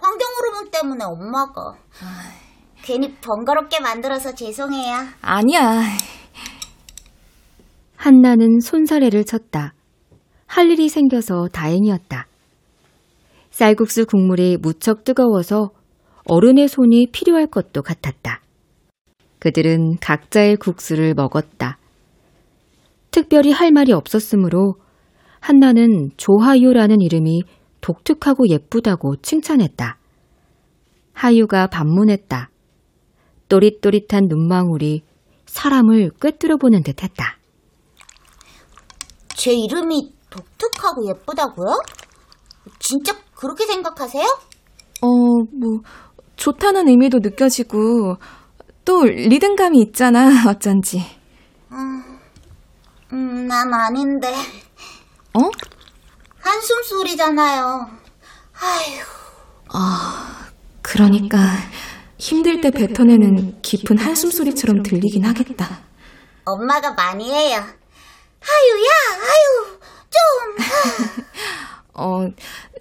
[0.00, 1.74] 환경오염 때문에 엄마가
[2.82, 4.94] 괜히 번거롭게 만들어서 죄송해요.
[5.20, 5.82] 아니야.
[7.96, 9.74] 한나는 손사래를 쳤다.
[10.46, 12.28] 할 일이 생겨서 다행이었다.
[13.50, 15.70] 쌀국수 국물이 무척 뜨거워서
[16.24, 18.40] 어른의 손이 필요할 것도 같았다.
[19.38, 21.78] 그들은 각자의 국수를 먹었다.
[23.10, 24.74] 특별히 할 말이 없었으므로
[25.40, 27.42] 한나는 조하유라는 이름이
[27.80, 29.98] 독특하고 예쁘다고 칭찬했다.
[31.12, 32.50] 하유가 반문했다.
[33.48, 35.02] 또릿또릿한 눈망울이
[35.46, 37.38] 사람을 꿰뚫어 보는 듯 했다.
[39.34, 41.74] 제 이름이 독특하고 예쁘다고요?
[42.78, 44.24] 진짜 그렇게 생각하세요?
[45.02, 45.80] 어, 뭐,
[46.40, 48.16] 좋다는 의미도 느껴지고,
[48.86, 51.04] 또 리듬감이 있잖아, 어쩐지.
[51.70, 52.02] 음,
[53.12, 54.32] 음, 난 아닌데.
[55.34, 55.40] 어?
[56.40, 57.90] 한숨 소리잖아요.
[58.54, 59.02] 아휴.
[59.74, 60.46] 아,
[60.80, 61.38] 그러니까
[62.18, 65.80] 힘들 때 뱉어내는 깊은 한숨 소리처럼 들리긴 하겠다.
[66.46, 67.58] 엄마가 많이 해요.
[68.40, 69.78] 하유야, 하유,
[70.10, 71.24] 좀.
[71.92, 72.28] 어,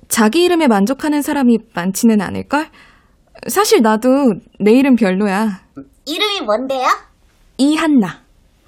[0.08, 2.70] 자기 이름에 만족하는 사람이 많지는 않을걸?
[3.48, 4.10] 사실 나도
[4.60, 5.62] 내 이름 별로야.
[6.06, 6.88] 이름이 뭔데요?
[7.58, 8.22] 이한나.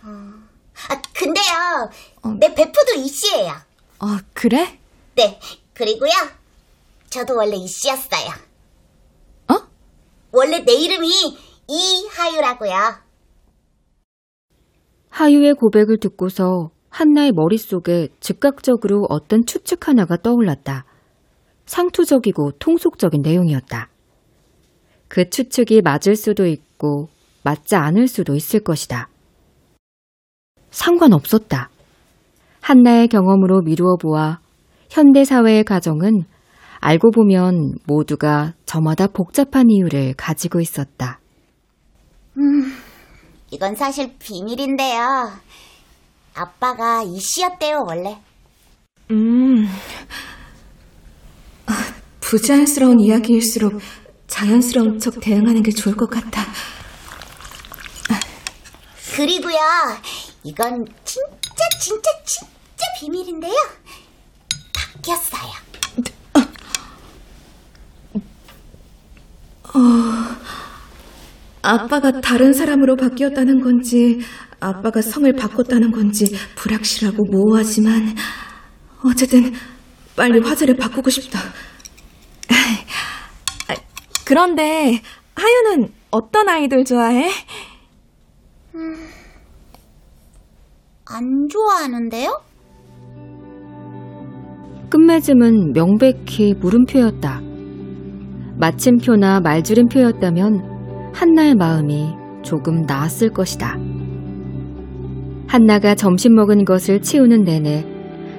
[0.03, 3.51] 아, 근데요, 내 베프도 이씨예요.
[3.99, 4.79] 어, 그래?
[5.15, 5.39] 네,
[5.73, 6.11] 그리고요,
[7.09, 8.29] 저도 원래 이씨였어요.
[9.51, 9.55] 어?
[10.31, 11.07] 원래 내 이름이
[11.67, 12.71] 이하유라고요.
[15.09, 20.85] 하유의 고백을 듣고서 한나의 머릿속에 즉각적으로 어떤 추측 하나가 떠올랐다.
[21.65, 23.89] 상투적이고 통속적인 내용이었다.
[25.11, 27.09] 그 추측이 맞을 수도 있고
[27.43, 29.09] 맞지 않을 수도 있을 것이다.
[30.69, 31.69] 상관없었다.
[32.61, 34.39] 한나의 경험으로 미루어 보아
[34.89, 36.23] 현대사회의 가정은
[36.79, 41.19] 알고 보면 모두가 저마다 복잡한 이유를 가지고 있었다.
[42.37, 42.71] 음,
[43.51, 45.29] 이건 사실 비밀인데요.
[46.33, 48.17] 아빠가 이씨였대요, 원래.
[49.11, 49.65] 음.
[51.65, 51.73] 아,
[52.21, 53.73] 부자연스러운 이야기일수록
[54.31, 56.45] 자연스러운 척 대응하는 게 좋을 것 같아.
[59.13, 59.57] 그리고요,
[60.43, 63.53] 이건 진짜, 진짜, 진짜 비밀인데요.
[64.73, 65.51] 바뀌었어요.
[69.63, 69.79] 어,
[71.61, 74.21] 아빠가 다른 사람으로 바뀌었다는 건지,
[74.61, 78.15] 아빠가 성을 바꿨다는 건지 불확실하고 모호하지만,
[79.03, 79.53] 어쨌든
[80.15, 81.39] 빨리 화제를 바꾸고 싶다.
[84.31, 85.01] 그런데
[85.35, 87.27] 하유는 어떤 아이돌 좋아해?
[88.75, 88.95] 음,
[91.05, 92.41] 안 좋아하는데요?
[94.89, 97.41] 끝맺음은 명백히 물음표였다.
[98.57, 103.75] 마침표나 말줄임표였다면 한나의 마음이 조금 나았을 것이다.
[105.45, 107.85] 한나가 점심 먹은 것을 치우는 내내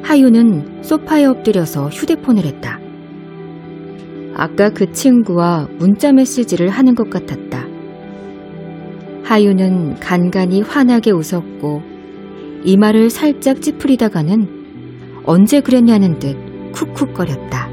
[0.05, 2.82] 하유는 소파에 엎드려서 휴대폰을 했다.
[4.35, 7.67] 아까 그 친구와 문자 메시지를 하는 것 같았다.
[9.25, 11.83] 하유는 간간히 환하게 웃었고
[12.65, 14.63] 이마를 살짝 찌푸리다가는
[15.25, 16.37] 언제 그랬냐는 듯
[16.73, 17.71] 쿡쿡거렸다.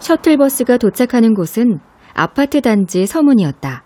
[0.00, 1.80] 셔틀버스가 도착하는 곳은
[2.12, 3.84] 아파트 단지 서문이었다.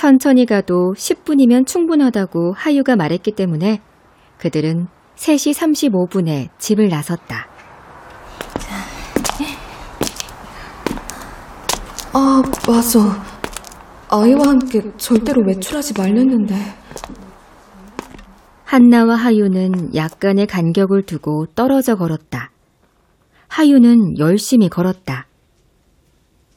[0.00, 3.82] 천천히 가도 10분이면 충분하다고 하유가 말했기 때문에
[4.38, 4.86] 그들은
[5.16, 7.46] 3시 35분에 집을 나섰다.
[12.14, 13.22] 아, 맞아.
[14.08, 16.54] 아이와 함께 절대로 외출하지 말랬는데.
[18.64, 22.50] 한나와 하유는 약간의 간격을 두고 떨어져 걸었다.
[23.48, 25.26] 하유는 열심히 걸었다.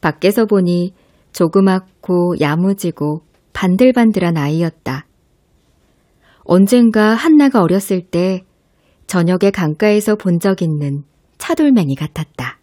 [0.00, 0.94] 밖에서 보니
[1.34, 3.20] 조그맣고 야무지고
[3.54, 5.06] 반들반들한 아이였다.
[6.44, 8.44] 언젠가 한나가 어렸을 때
[9.06, 11.04] 저녁에 강가에서 본 적 있는
[11.38, 12.58] 차돌맹이 같았다.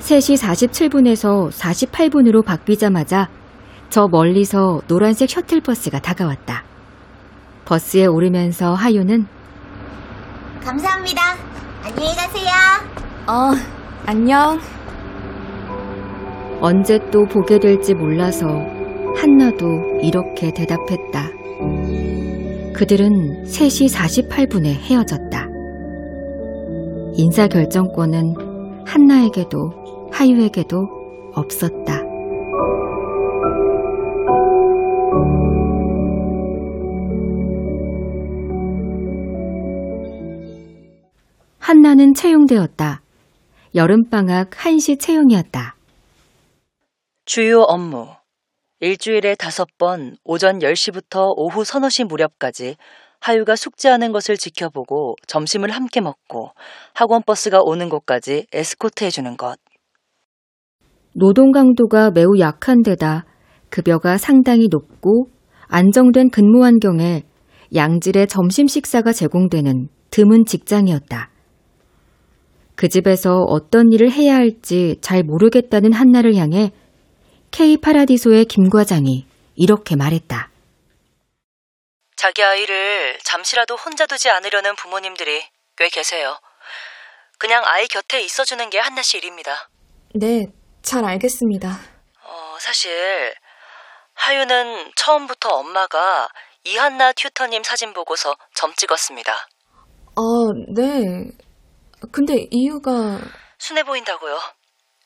[0.00, 3.28] (3시 47분에서 48분으로 바뀌자마자
[3.90, 6.64] 저 멀리서 노란색 셔틀버스가 다가왔다.
[7.64, 9.26] 버스에 오르면서 하유는
[10.64, 11.22] 감사합니다.
[11.84, 12.50] 안녕히 가세요.
[13.28, 13.52] 어,
[14.06, 14.58] 안녕.
[16.60, 18.46] 언제 또 보게 될지 몰라서
[19.16, 21.30] 한나도 이렇게 대답했다.
[22.74, 25.48] 그들은 3시 48분에 헤어졌다.
[27.14, 28.34] 인사 결정권은
[28.86, 30.86] 한나에게도 하유에게도
[31.34, 32.02] 없었다.
[41.58, 43.00] 한나는 채용되었다.
[43.74, 45.76] 여름방학 1시 채용이었다.
[47.32, 48.08] 주요 업무.
[48.80, 52.74] 일주일에 다섯 번 오전 10시부터 오후 서너 시 무렵까지
[53.20, 56.50] 하유가 숙제하는 것을 지켜보고 점심을 함께 먹고
[56.92, 59.60] 학원 버스가 오는 곳까지 에스코트 해주는 것.
[61.14, 63.26] 노동 강도가 매우 약한 데다
[63.68, 65.28] 급여가 상당히 높고
[65.68, 67.22] 안정된 근무 환경에
[67.72, 71.30] 양질의 점심 식사가 제공되는 드문 직장이었다.
[72.74, 76.72] 그 집에서 어떤 일을 해야 할지 잘 모르겠다는 한나를 향해
[77.50, 80.50] K 파라디소의 김 과장이 이렇게 말했다.
[82.16, 85.42] 자기 아이를 잠시라도 혼자 두지 않으려는 부모님들이
[85.76, 86.38] 꽤 계세요.
[87.38, 89.70] 그냥 아이 곁에 있어주는 게 한나 씨 일입니다.
[90.14, 90.46] 네,
[90.82, 91.68] 잘 알겠습니다.
[92.22, 93.34] 어, 사실
[94.14, 96.28] 하유는 처음부터 엄마가
[96.64, 99.32] 이한나 튜터님 사진 보고서 점 찍었습니다.
[99.32, 100.20] 아,
[100.74, 101.30] 네.
[102.12, 103.18] 근데 이유가
[103.58, 104.38] 순해 보인다고요.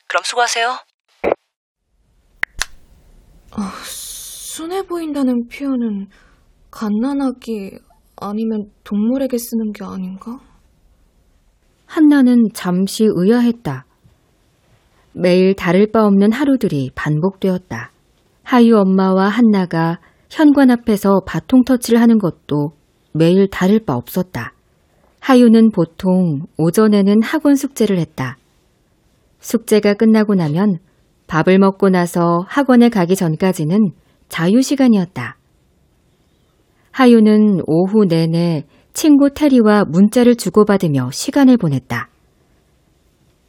[0.07, 0.77] 그럼 수고하세요.
[3.57, 6.07] 아, 순해 보인다는 표현은
[6.71, 7.77] 갓난아기
[8.17, 10.39] 아니면 동물에게 쓰는 게 아닌가?
[11.85, 13.85] 한나는 잠시 의아했다.
[15.13, 17.91] 매일 다를 바 없는 하루들이 반복되었다.
[18.43, 22.73] 하유 엄마와 한나가 현관 앞에서 바통 터치를 하는 것도
[23.13, 24.53] 매일 다를 바 없었다.
[25.21, 28.37] 하유는 보통 오전에는 학원 숙제를 했다.
[29.39, 30.79] 숙제가 끝나고 나면
[31.27, 33.91] 밥을 먹고 나서 학원에 가기 전까지는
[34.29, 35.37] 자유시간이었다.
[36.91, 42.09] 하유는 오후 내내 친구 테리와 문자를 주고받으며 시간을 보냈다.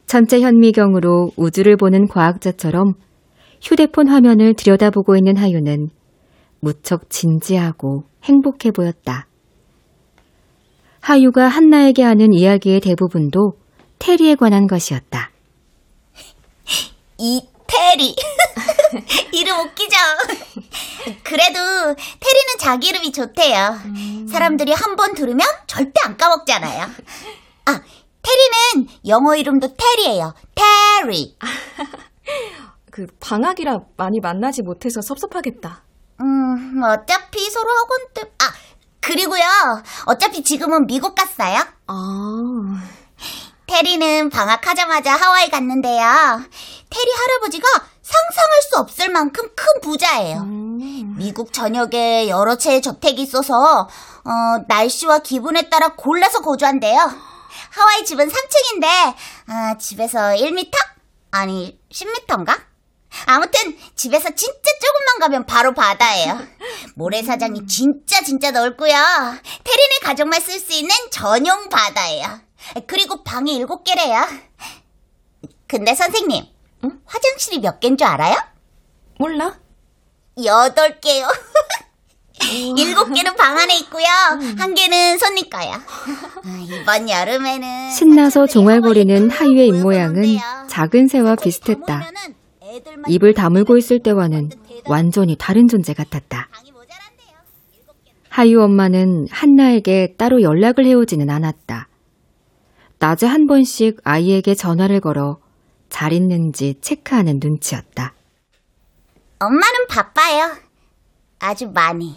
[0.05, 2.93] 전체 현미경으로 우주를 보는 과학자처럼
[3.61, 5.89] 휴대폰 화면을 들여다보고 있는 하유는
[6.59, 9.27] 무척 진지하고 행복해 보였다.
[10.99, 13.53] 하유가 한나에게 하는 이야기의 대부분도
[13.99, 15.31] 테리에 관한 것이었다.
[17.17, 18.15] 이 테리.
[19.33, 19.95] 이름 웃기죠?
[21.23, 23.79] 그래도 테리는 자기 이름이 좋대요.
[24.31, 26.83] 사람들이 한 번 들으면 절대 안 까먹잖아요.
[27.65, 27.81] 아,
[28.21, 30.33] 테리는 영어 이름도 테리예요.
[30.55, 31.37] 테리.
[32.91, 35.83] 그 방학이라 많이 만나지 못해서 섭섭하겠다.
[36.21, 38.51] 음, 어차피 서로 학원 때 아,
[39.01, 39.43] 그리고요.
[40.07, 41.59] 어차피 지금은 미국 갔어요.
[41.87, 41.93] 아.
[43.67, 46.01] 테리는 방학하자마자 하와이 갔는데요.
[46.89, 47.67] 테리 할아버지가
[48.01, 50.43] 상상할 수 없을 만큼 큰 부자예요.
[51.17, 53.53] 미국 전역에 여러 채의 저택이 있어서
[54.23, 56.97] 어, 날씨와 기분에 따라 골라서 거주한대요.
[56.97, 58.87] 하와이 집은 3층인데
[59.47, 60.71] 아, 집에서 1m?
[61.31, 62.57] 아니 10m인가?
[63.25, 66.39] 아무튼 집에서 진짜 조금만 가면 바로 바다예요.
[66.95, 68.93] 모래사장이 진짜 진짜 넓고요.
[68.93, 72.46] 테리네 가족만 쓸 수 있는 전용 바다예요.
[72.85, 74.25] 그리고 방이 7개래요.
[75.67, 76.43] 근데 선생님,
[77.05, 78.35] 화장실이 몇 개인 줄 알아요?
[79.19, 79.57] 몰라?
[80.43, 81.27] 여덟 개요.
[82.77, 84.05] 일곱 개는 방 안에 있고요.
[84.57, 85.71] 한 개는 손님 거요.
[85.73, 90.23] 아, 이번 여름에는 신나서 종알거리는 하유의 입모양은
[90.69, 92.11] 작은 새와 비슷했다.
[93.07, 94.51] 입을 다물고 있을 때와는
[94.85, 96.47] 완전히 다른 존재 같았다.
[98.29, 101.86] 하유 엄마는 한나에게 따로 연락을 해오지는 않았다.
[102.99, 105.37] 낮에 한 번씩 아이에게 전화를 걸어
[105.89, 108.13] 잘 있는지 체크하는 눈치였다.
[109.39, 110.55] 엄마는 바빠요.
[111.39, 112.15] 아주 많이.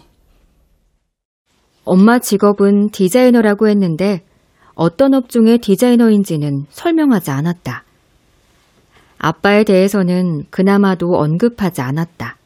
[1.83, 4.25] 엄마 직업은 디자이너라고 했는데
[4.73, 7.83] 어떤 업종의 디자이너인지는 설명하지 않았다.
[9.19, 12.37] 아빠에 대해서는 그나마도 언급하지 않았다.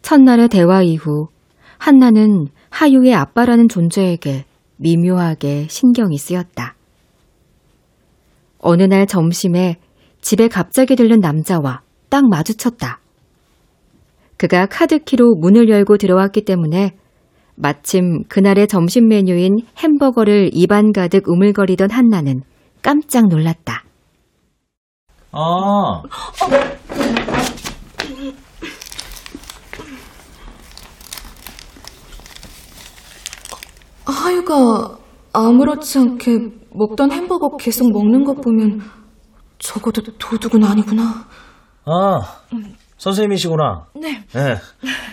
[0.00, 1.28] 첫날의 대화 이후
[1.76, 6.74] 한나는 하유의 아빠라는 존재에게 미묘하게 신경이 쓰였다.
[8.58, 9.76] 어느 날 점심에
[10.20, 13.00] 집에 갑자기 들른 남자와 딱 마주쳤다.
[14.36, 16.96] 그가 카드키로 문을 열고 들어왔기 때문에
[17.54, 22.42] 마침 그날의 점심 메뉴인 햄버거를 입안 가득 우물거리던 한나는
[22.82, 23.84] 깜짝 놀랐다.
[25.32, 26.02] 아,
[34.04, 34.98] 하유가
[35.32, 38.80] 아무렇지 않게 먹던 햄버거 계속 먹는 것 보면
[39.58, 41.02] 적어도 도둑은 아니구나.
[41.84, 42.20] 아,
[42.98, 43.86] 선생님이시구나.
[44.00, 44.24] 네.
[44.32, 44.56] 네.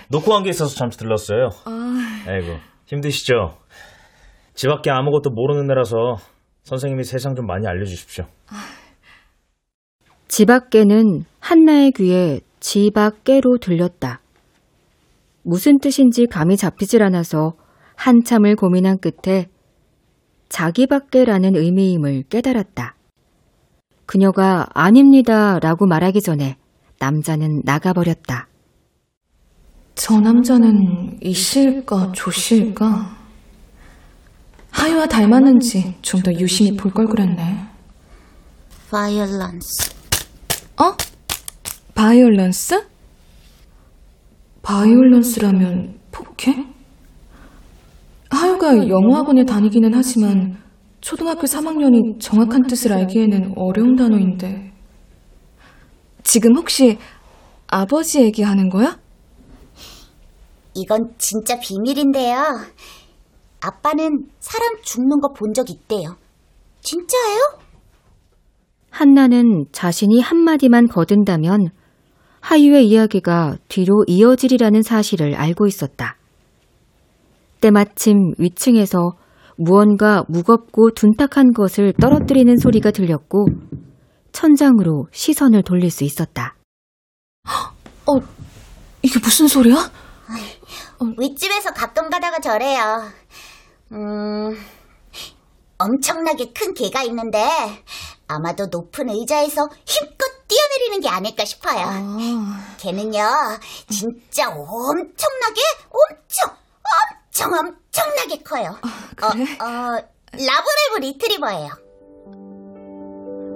[0.09, 1.49] 놓고 간 게 있어서 잠시 들렀어요.
[1.65, 2.57] 아, 아이고,
[2.87, 3.57] 힘드시죠?
[4.53, 6.17] 집 밖에 아무것도 모르는 애라서
[6.63, 8.25] 선생님이 세상 좀 많이 알려주십시오.
[10.27, 14.21] 집 밖에는 한나의 귀에 집 밖에로 들렸다.
[15.43, 17.53] 무슨 뜻인지 감이 잡히질 않아서
[17.95, 19.47] 한참을 고민한 끝에
[20.53, 22.95] 자기 밖에라는 의미임을 깨달았다.
[24.05, 26.57] 그녀가 아닙니다 라고 말하기 전에
[26.99, 28.47] 남자는 나가버렸다.
[29.95, 33.17] 저 남자는 이 씨일까 조 씨일까?
[34.69, 37.65] 하유와 닮았는지 좀 더 유심히 볼 걸 그랬네.
[38.91, 39.91] 바이올런스.
[40.77, 40.95] 어?
[41.95, 42.87] 바이올런스?
[44.61, 46.71] 바이올런스라면 폭행?
[48.63, 50.57] 하유가 영어 학원에 다니기는 하지만
[51.01, 54.71] 초등학교 3학년이 정확한 뜻을 알기에는 어려운 단어인데.
[56.23, 56.97] 지금 혹시
[57.67, 58.97] 아버지 얘기하는 거야?
[60.75, 62.37] 이건 진짜 비밀인데요.
[63.61, 66.15] 아빠는 사람 죽는 거 본 적 있대요.
[66.81, 67.39] 진짜예요?
[68.89, 71.69] 한나는 자신이 한마디만 거둔다면
[72.41, 76.17] 하유의 이야기가 뒤로 이어지리라는 사실을 알고 있었다.
[77.63, 79.13] 때 마침 위층에서
[79.57, 83.45] 무언가 무겁고 둔탁한 것을 떨어뜨리는 소리가 들렸고
[84.33, 86.57] 천장으로 시선을 돌릴 수 있었다.
[87.47, 88.19] 어,
[89.01, 89.77] 이게 무슨 소리야?
[91.17, 93.09] 윗집에서 가끔 가다가 저래요.
[93.93, 94.57] 음,
[95.77, 97.47] 엄청나게 큰 개가 있는데
[98.27, 101.85] 아마도 높은 의자에서 힘껏 뛰어내리는 게 아닐까 싶어요.
[102.77, 103.23] 개는요,
[103.89, 108.75] 진짜 엄청나게, 엄청, 엄 청, 엄청나게 커요.
[109.15, 109.43] 그래?
[109.59, 109.97] 어, 어,
[110.33, 111.69] 라브레브 리트리버예요.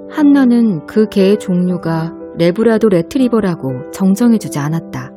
[0.10, 5.12] 한나는 그 개의 종류가 레브라도 레트리버라고 정정해주지 않았다.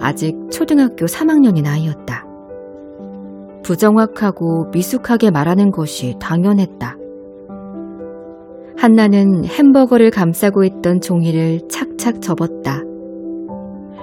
[0.00, 2.24] 아직 초등학교 3학년인 아이였다.
[3.62, 6.96] 부정확하고 미숙하게 말하는 것이 당연했다.
[8.78, 12.82] 한나는 햄버거를 감싸고 있던 종이를 착착 접었다.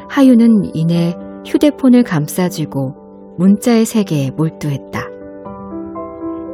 [0.09, 3.02] 하유는 이내 휴대폰을 감싸쥐고
[3.35, 5.09] 문자의 세계에 몰두했다.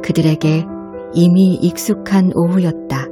[0.02, 0.64] 그들에게
[1.12, 3.06] 이미 익숙한 오후였다.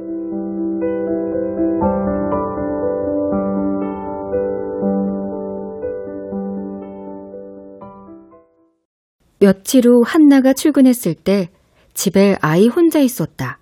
[9.39, 11.49] 며칠 후 한나가 출근했을 때
[11.93, 13.59] 집에 아이 혼자 있었다.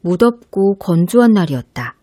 [0.00, 1.96] 무덥고 건조한 날이었다.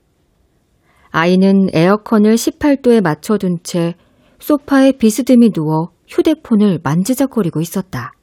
[1.12, 3.96] 아이는 에어컨을 18도에 맞춰둔 채
[4.40, 8.14] 소파에 비스듬히 누워 휴대폰을 만지작거리고 있었다.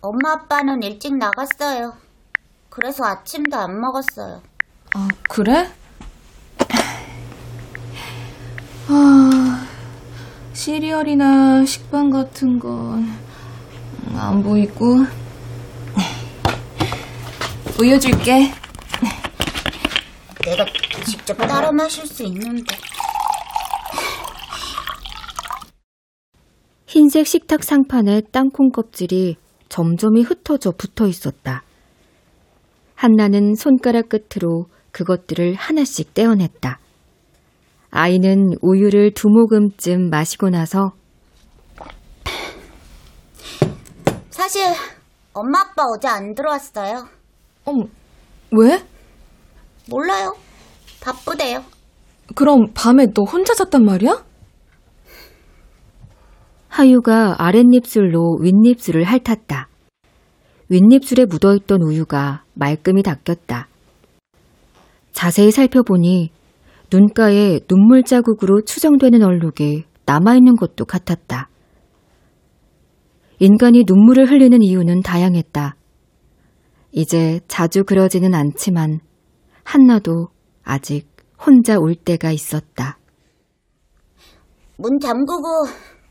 [0.00, 1.94] 엄마 아빠는 일찍 나갔어요.
[2.68, 4.42] 그래서 아침도 안 먹었어요.
[4.94, 5.68] 아, 그래?
[8.88, 9.66] 아,
[10.52, 13.26] 시리얼이나 식빵 같은 건
[14.14, 15.04] 안 보이고.
[17.78, 18.50] 우유 줄게.
[20.42, 20.64] 내가
[21.04, 22.74] 직접 따라 마실 수 있는데.
[26.96, 29.36] 흰색 식탁 상판에 땅콩 껍질이
[29.68, 31.62] 점점이 흩어져 붙어 있었다.
[32.94, 36.78] 한나는 손가락 끝으로 그것들을 하나씩 떼어냈다.
[37.90, 40.92] 아이는 우유를 두 모금쯤 마시고 나서
[44.30, 44.62] 사실
[45.34, 47.06] 엄마 아빠 어제 안 들어왔어요.
[47.66, 47.72] 어,
[48.52, 48.82] 왜?
[49.90, 50.32] 몰라요.
[51.02, 51.62] 바쁘대요.
[52.34, 54.24] 그럼 밤에 너 혼자 잤단 말이야?
[56.76, 59.70] 하유가 아랫입술로 윗입술을 핥았다.
[60.68, 63.66] 윗입술에 묻어있던 우유가 말끔히 닦였다.
[65.10, 66.32] 자세히 살펴보니
[66.92, 71.48] 눈가에 눈물 자국으로 추정되는 얼룩이 남아있는 것도 같았다.
[73.38, 75.76] 인간이 눈물을 흘리는 이유는 다양했다.
[76.92, 79.00] 이제 자주 그러지는 않지만
[79.64, 80.28] 한나도
[80.62, 81.08] 아직
[81.38, 82.98] 혼자 울 때가 있었다.
[84.76, 85.64] 문 잠그고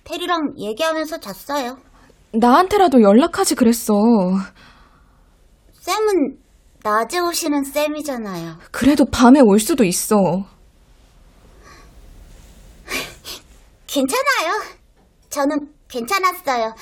[0.06, 1.78] 테리랑 얘기하면서 잤어요.
[2.34, 3.94] 나한테라도 연락하지 그랬어.
[5.74, 6.38] 쌤은
[6.84, 8.58] 낮에 오시는 쌤이잖아요.
[8.72, 10.16] 그래도 밤에 올 수도 있어.
[13.88, 14.62] 괜찮아요.
[15.30, 16.76] 저는 괜찮았어요.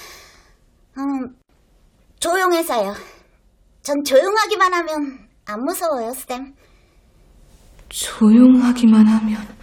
[0.98, 1.36] 음,
[2.20, 2.94] 조용해서요.
[3.82, 6.54] 전 조용하기만 하면 안 무서워요, 쌤.
[7.90, 9.63] 조용하기만 하면.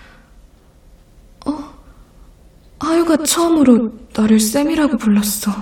[2.82, 2.86] 어?
[2.86, 5.52] 하유가 처음으로 나를 쌤이라고 불렀어.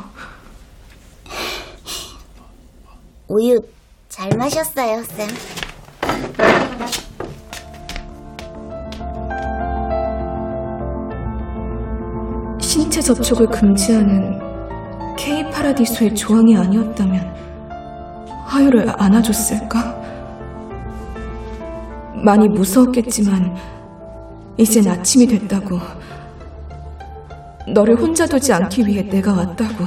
[3.28, 3.58] 우유
[4.08, 5.28] 잘 마셨어요, 쌤.
[12.60, 14.38] 신체 접촉을 금지하는
[15.16, 17.34] K 파라디소의 조항이 아니었다면
[18.46, 19.98] 하유를 안아줬을까?
[22.24, 23.54] 많이 무서웠겠지만
[24.56, 25.78] 이젠 아침이 됐다고
[27.72, 29.84] 너를 혼자 두지 않기 위해 내가 왔다고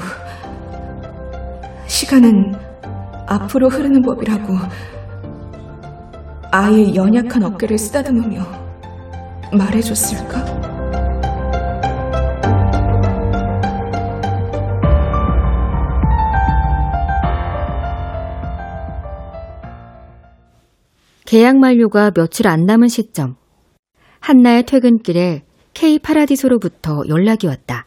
[1.87, 2.53] 시간은
[3.27, 4.53] 앞으로 흐르는 법이라고
[6.51, 8.43] 아이의 연약한 어깨를 쓰다듬으며
[9.53, 10.61] 말해줬을까?
[21.25, 23.37] 계약 만료가 며칠 안 남은 시점.
[24.19, 27.85] 한나의 퇴근길에 K 파라디소로부터 연락이 왔다.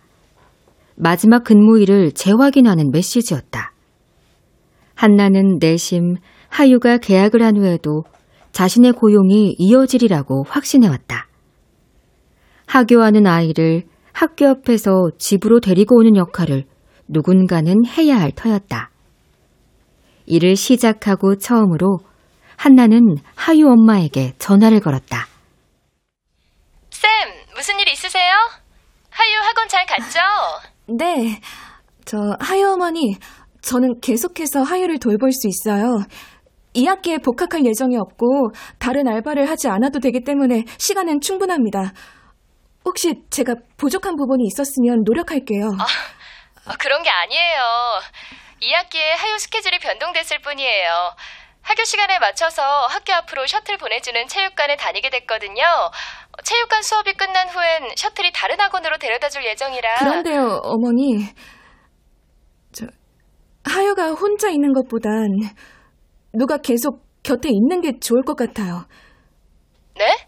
[0.97, 3.73] 마지막 근무일을 재확인하는 메시지였다.
[4.95, 6.17] 한나는 내심
[6.49, 8.05] 하유가 계약을 한 후에도
[8.53, 11.29] 자신의 고용이 이어지리라고 확신해왔다.
[12.67, 16.65] 하교하는 아이를 학교 앞에서 집으로 데리고 오는 역할을
[17.09, 18.91] 누군가는 해야 할 터였다.
[20.27, 21.99] 일을 시작하고 처음으로
[22.57, 25.34] 한나는 하유 엄마에게 전화를 걸었다.
[27.65, 28.31] 쌤, 무슨 일 있으세요?
[29.11, 30.21] 하유 학원 잘 갔죠?
[30.87, 31.41] 네.
[32.05, 33.17] 저 하유 어머니,
[33.63, 36.05] 저는 계속해서 하유를 돌볼 수 있어요.
[36.75, 41.93] 2학기에 복학할 예정이 없고 다른 알바를 하지 않아도 되기 때문에 시간은 충분합니다.
[42.85, 45.71] 혹시 제가 부족한 부분이 있었으면 노력할게요.
[46.67, 47.61] 아, 그런 게 아니에요.
[48.61, 51.15] 2학기에 하유 스케줄이 변동됐을 뿐이에요.
[51.65, 55.65] 학교 시간에 맞춰서 학교 앞으로 셔틀 보내주는 체육관에 다니게 됐거든요.
[56.43, 59.95] 체육관 수업이 끝난 후엔 셔틀이 다른 학원으로 데려다 줄 예정이라.
[59.99, 61.29] 그런데요, 어머니.
[62.73, 62.87] 저,
[63.65, 65.29] 하유가 혼자 있는 것보단
[66.33, 68.87] 누가 계속 곁에 있는 게 좋을 것 같아요.
[69.97, 70.27] 네?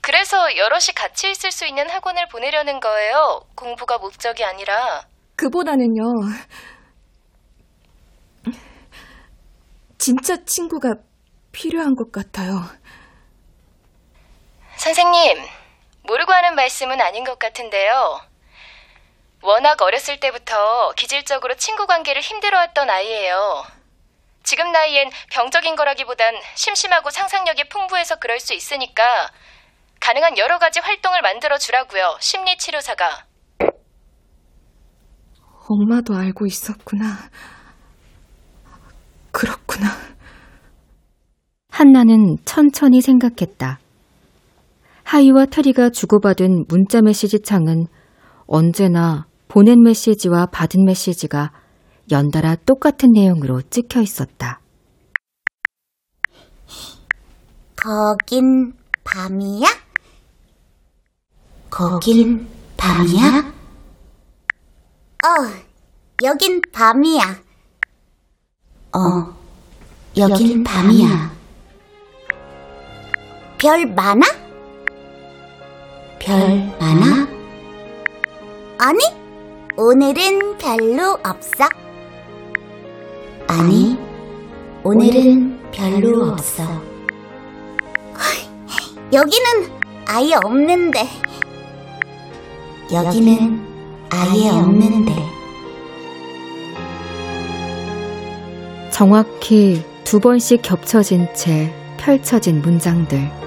[0.00, 3.40] 그래서 여럿이 같이 있을 수 있는 학원을 보내려는 거예요.
[3.54, 5.02] 공부가 목적이 아니라.
[5.36, 6.02] 그보다는요.
[9.98, 10.94] 진짜 친구가
[11.52, 12.62] 필요한 것 같아요.
[14.80, 15.36] 선생님,
[16.04, 18.18] 모르고 하는 말씀은 아닌 것 같은데요.
[19.42, 23.62] 워낙 어렸을 때부터 기질적으로 친구 관계를 힘들어했던 아이예요.
[24.42, 29.02] 지금 나이엔 병적인 거라기보단 심심하고 상상력이 풍부해서 그럴 수 있으니까
[30.00, 32.16] 가능한 여러 가지 활동을 만들어 주라고요.
[32.18, 33.26] 심리 치료사가.
[35.68, 37.28] 엄마도 알고 있었구나.
[39.30, 39.88] 그렇구나.
[41.70, 43.78] 한나는 천천히 생각했다.
[45.10, 47.88] 하이와 테리가 주고받은 문자 메시지 창은
[48.46, 51.50] 언제나 보낸 메시지와 받은 메시지가
[52.12, 54.60] 연달아 똑같은 내용으로 찍혀 있었다.
[57.74, 59.66] 거긴 밤이야?
[61.70, 62.46] 거긴
[62.76, 63.52] 밤이야?
[65.26, 65.30] 어,
[66.22, 67.22] 여긴 밤이야.
[68.92, 69.34] 어,
[70.16, 71.32] 여긴 밤이야.
[73.58, 74.39] 별 많아?
[76.20, 76.38] 별
[76.78, 77.26] 많아?
[78.76, 78.98] 아니,
[79.74, 81.64] 오늘은 별로 없어.
[83.48, 83.98] 아니,
[84.84, 86.62] 오늘은 별로 없어.
[89.10, 89.46] 여기는
[90.06, 91.08] 아예 없는데.
[92.92, 93.60] 여기는
[94.10, 95.14] 아예 없는데.
[98.90, 103.39] 정확히 두 번씩 겹쳐진 채 펼쳐진 문장들.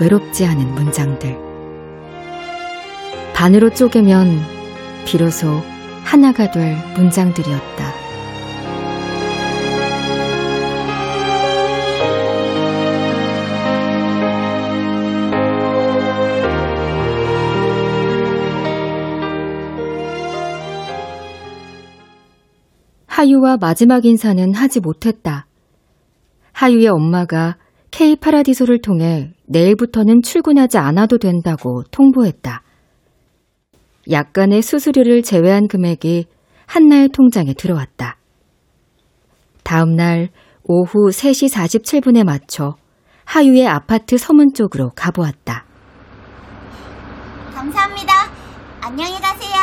[0.00, 1.38] 외롭지 않은 문장들.
[3.34, 4.40] 반으로 쪼개면
[5.04, 5.62] 비로소
[6.02, 7.94] 하나가 될 문장들이었다.
[23.06, 25.46] 하유와 마지막 인사는 하지 못했다.
[26.52, 27.56] 하유의 엄마가
[27.94, 32.62] K 파라디소를 통해 내일부터는 출근하지 않아도 된다고 통보했다.
[34.10, 36.26] 약간의 수수료를 제외한 금액이
[36.66, 38.16] 한나의 통장에 들어왔다.
[39.62, 40.30] 다음 날
[40.64, 42.74] 오후 3시 47분에 맞춰
[43.26, 45.64] 하유의 아파트 서문 쪽으로 가보았다.
[47.54, 48.12] 감사합니다.
[48.80, 49.54] 안녕히 가세요.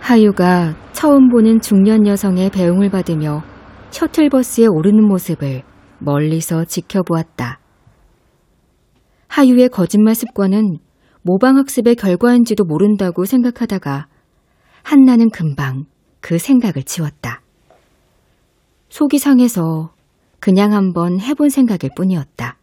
[0.00, 3.42] 하유가 처음 보는 중년 여성의 배웅을 받으며
[3.88, 5.62] 셔틀버스에 오르는 모습을
[5.98, 7.60] 멀리서 지켜보았다.
[9.28, 10.78] 하유의 거짓말 습관은
[11.22, 14.06] 모방학습의 결과인지도 모른다고 생각하다가
[14.82, 15.86] 한나는 금방
[16.20, 17.42] 그 생각을 지웠다.
[18.90, 19.94] 속이 상해서
[20.40, 22.58] 그냥 한번 해본 생각일 뿐이었다.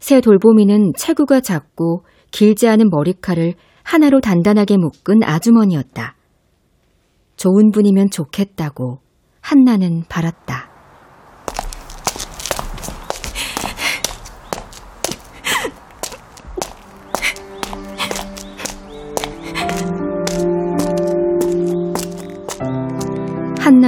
[0.00, 6.16] 새 돌보미는 체구가 작고 길지 않은 머리칼을 하나로 단단하게 묶은 아주머니였다.
[7.36, 8.98] 좋은 분이면 좋겠다고
[9.40, 10.71] 한나는 바랐다.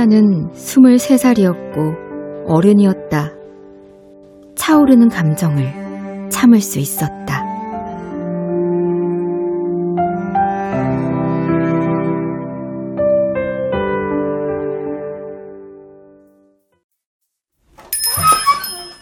[0.05, 3.33] 한나는 23살이었고 어른이었다.
[4.55, 7.43] 차오르는 감정을 참을 수 있었다.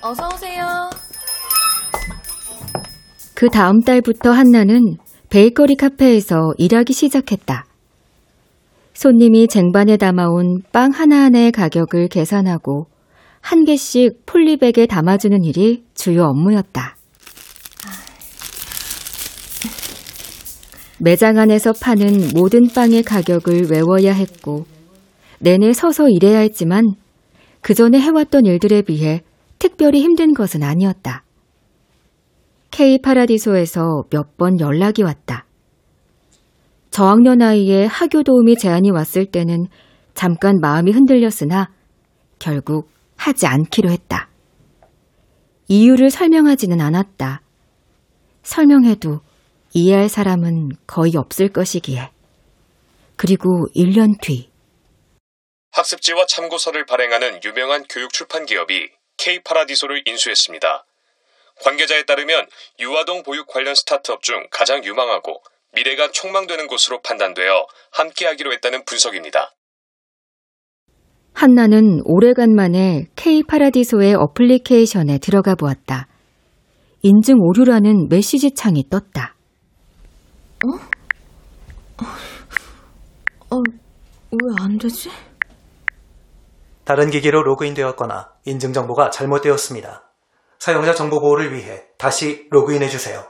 [0.03, 0.89] 어서 오세요.
[3.35, 4.99] 그 다음 달부터 한나는
[5.31, 7.72] 베이커리 카페에서 일하기 시작했다.
[8.95, 12.87] 손님이 쟁반에 담아온 빵 하나하나의 가격을 계산하고
[13.41, 16.97] 한 개씩 폴리백에 담아주는 일이 주요 업무였다.
[20.99, 24.67] 매장 안에서 파는 모든 빵의 가격을 외워야 했고,
[25.41, 26.95] 내내 서서 일해야 했지만,
[27.61, 29.23] 그 전에 해왔던 일들에 비해
[29.59, 31.25] 특별히 힘든 것은 아니었다.
[32.71, 35.45] K 파라디소에서 몇 번 연락이 왔다.
[36.93, 39.67] 저학년 아이의 학교 도우미 제안이 왔을 때는
[40.13, 41.73] 잠깐 마음이 흔들렸으나
[42.39, 44.29] 결국 하지 않기로 했다.
[45.69, 47.41] 이유를 설명하지는 않았다.
[48.43, 49.21] 설명해도
[49.73, 52.11] 이해할 사람은 거의 없을 것이기에.
[53.17, 54.51] 그리고 1년 뒤.
[55.71, 60.85] 학습지와 참고서를 발행하는 유명한 교육 출판 기업이 K 파라디소를 인수했습니다.
[61.63, 62.47] 관계자에 따르면
[62.81, 65.43] 유아동 보육 관련 스타트업 중 가장 유망하고
[65.75, 69.53] 미래가 촉망되는 곳으로 판단되어 함께하기로 했다는 분석입니다.
[71.35, 76.09] 한나는 오래간만에 K 파라디소의 어플리케이션에 들어가 보았다.
[77.03, 79.35] 인증 오류라는 메시지 창이 떴다.
[83.51, 83.57] 어,
[84.31, 85.11] 왜안 되지?
[86.85, 90.13] 다른 기기로 로그인되었거나 인증 정보가 잘못되었습니다.
[90.59, 93.27] 사용자 정보 보호를 위해 다시 로그인해 주세요.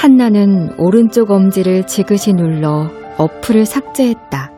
[0.00, 4.50] 한나는 오른쪽 엄지를 지그시 눌러 어플을 삭제했다.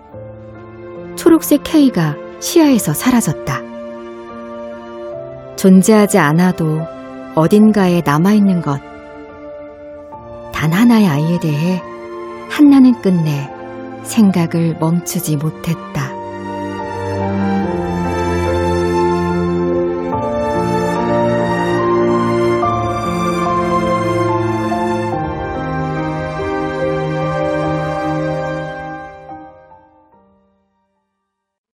[1.17, 3.61] 초록색 K가 시야에서 사라졌다.
[5.57, 6.83] 존재하지 않아도
[7.35, 8.81] 어딘가에 남아있는 것.
[10.53, 11.83] 단 하나의 아이에 대해
[12.49, 13.51] 한나는 끝내
[14.05, 16.13] 생각을 멈추지 못했다.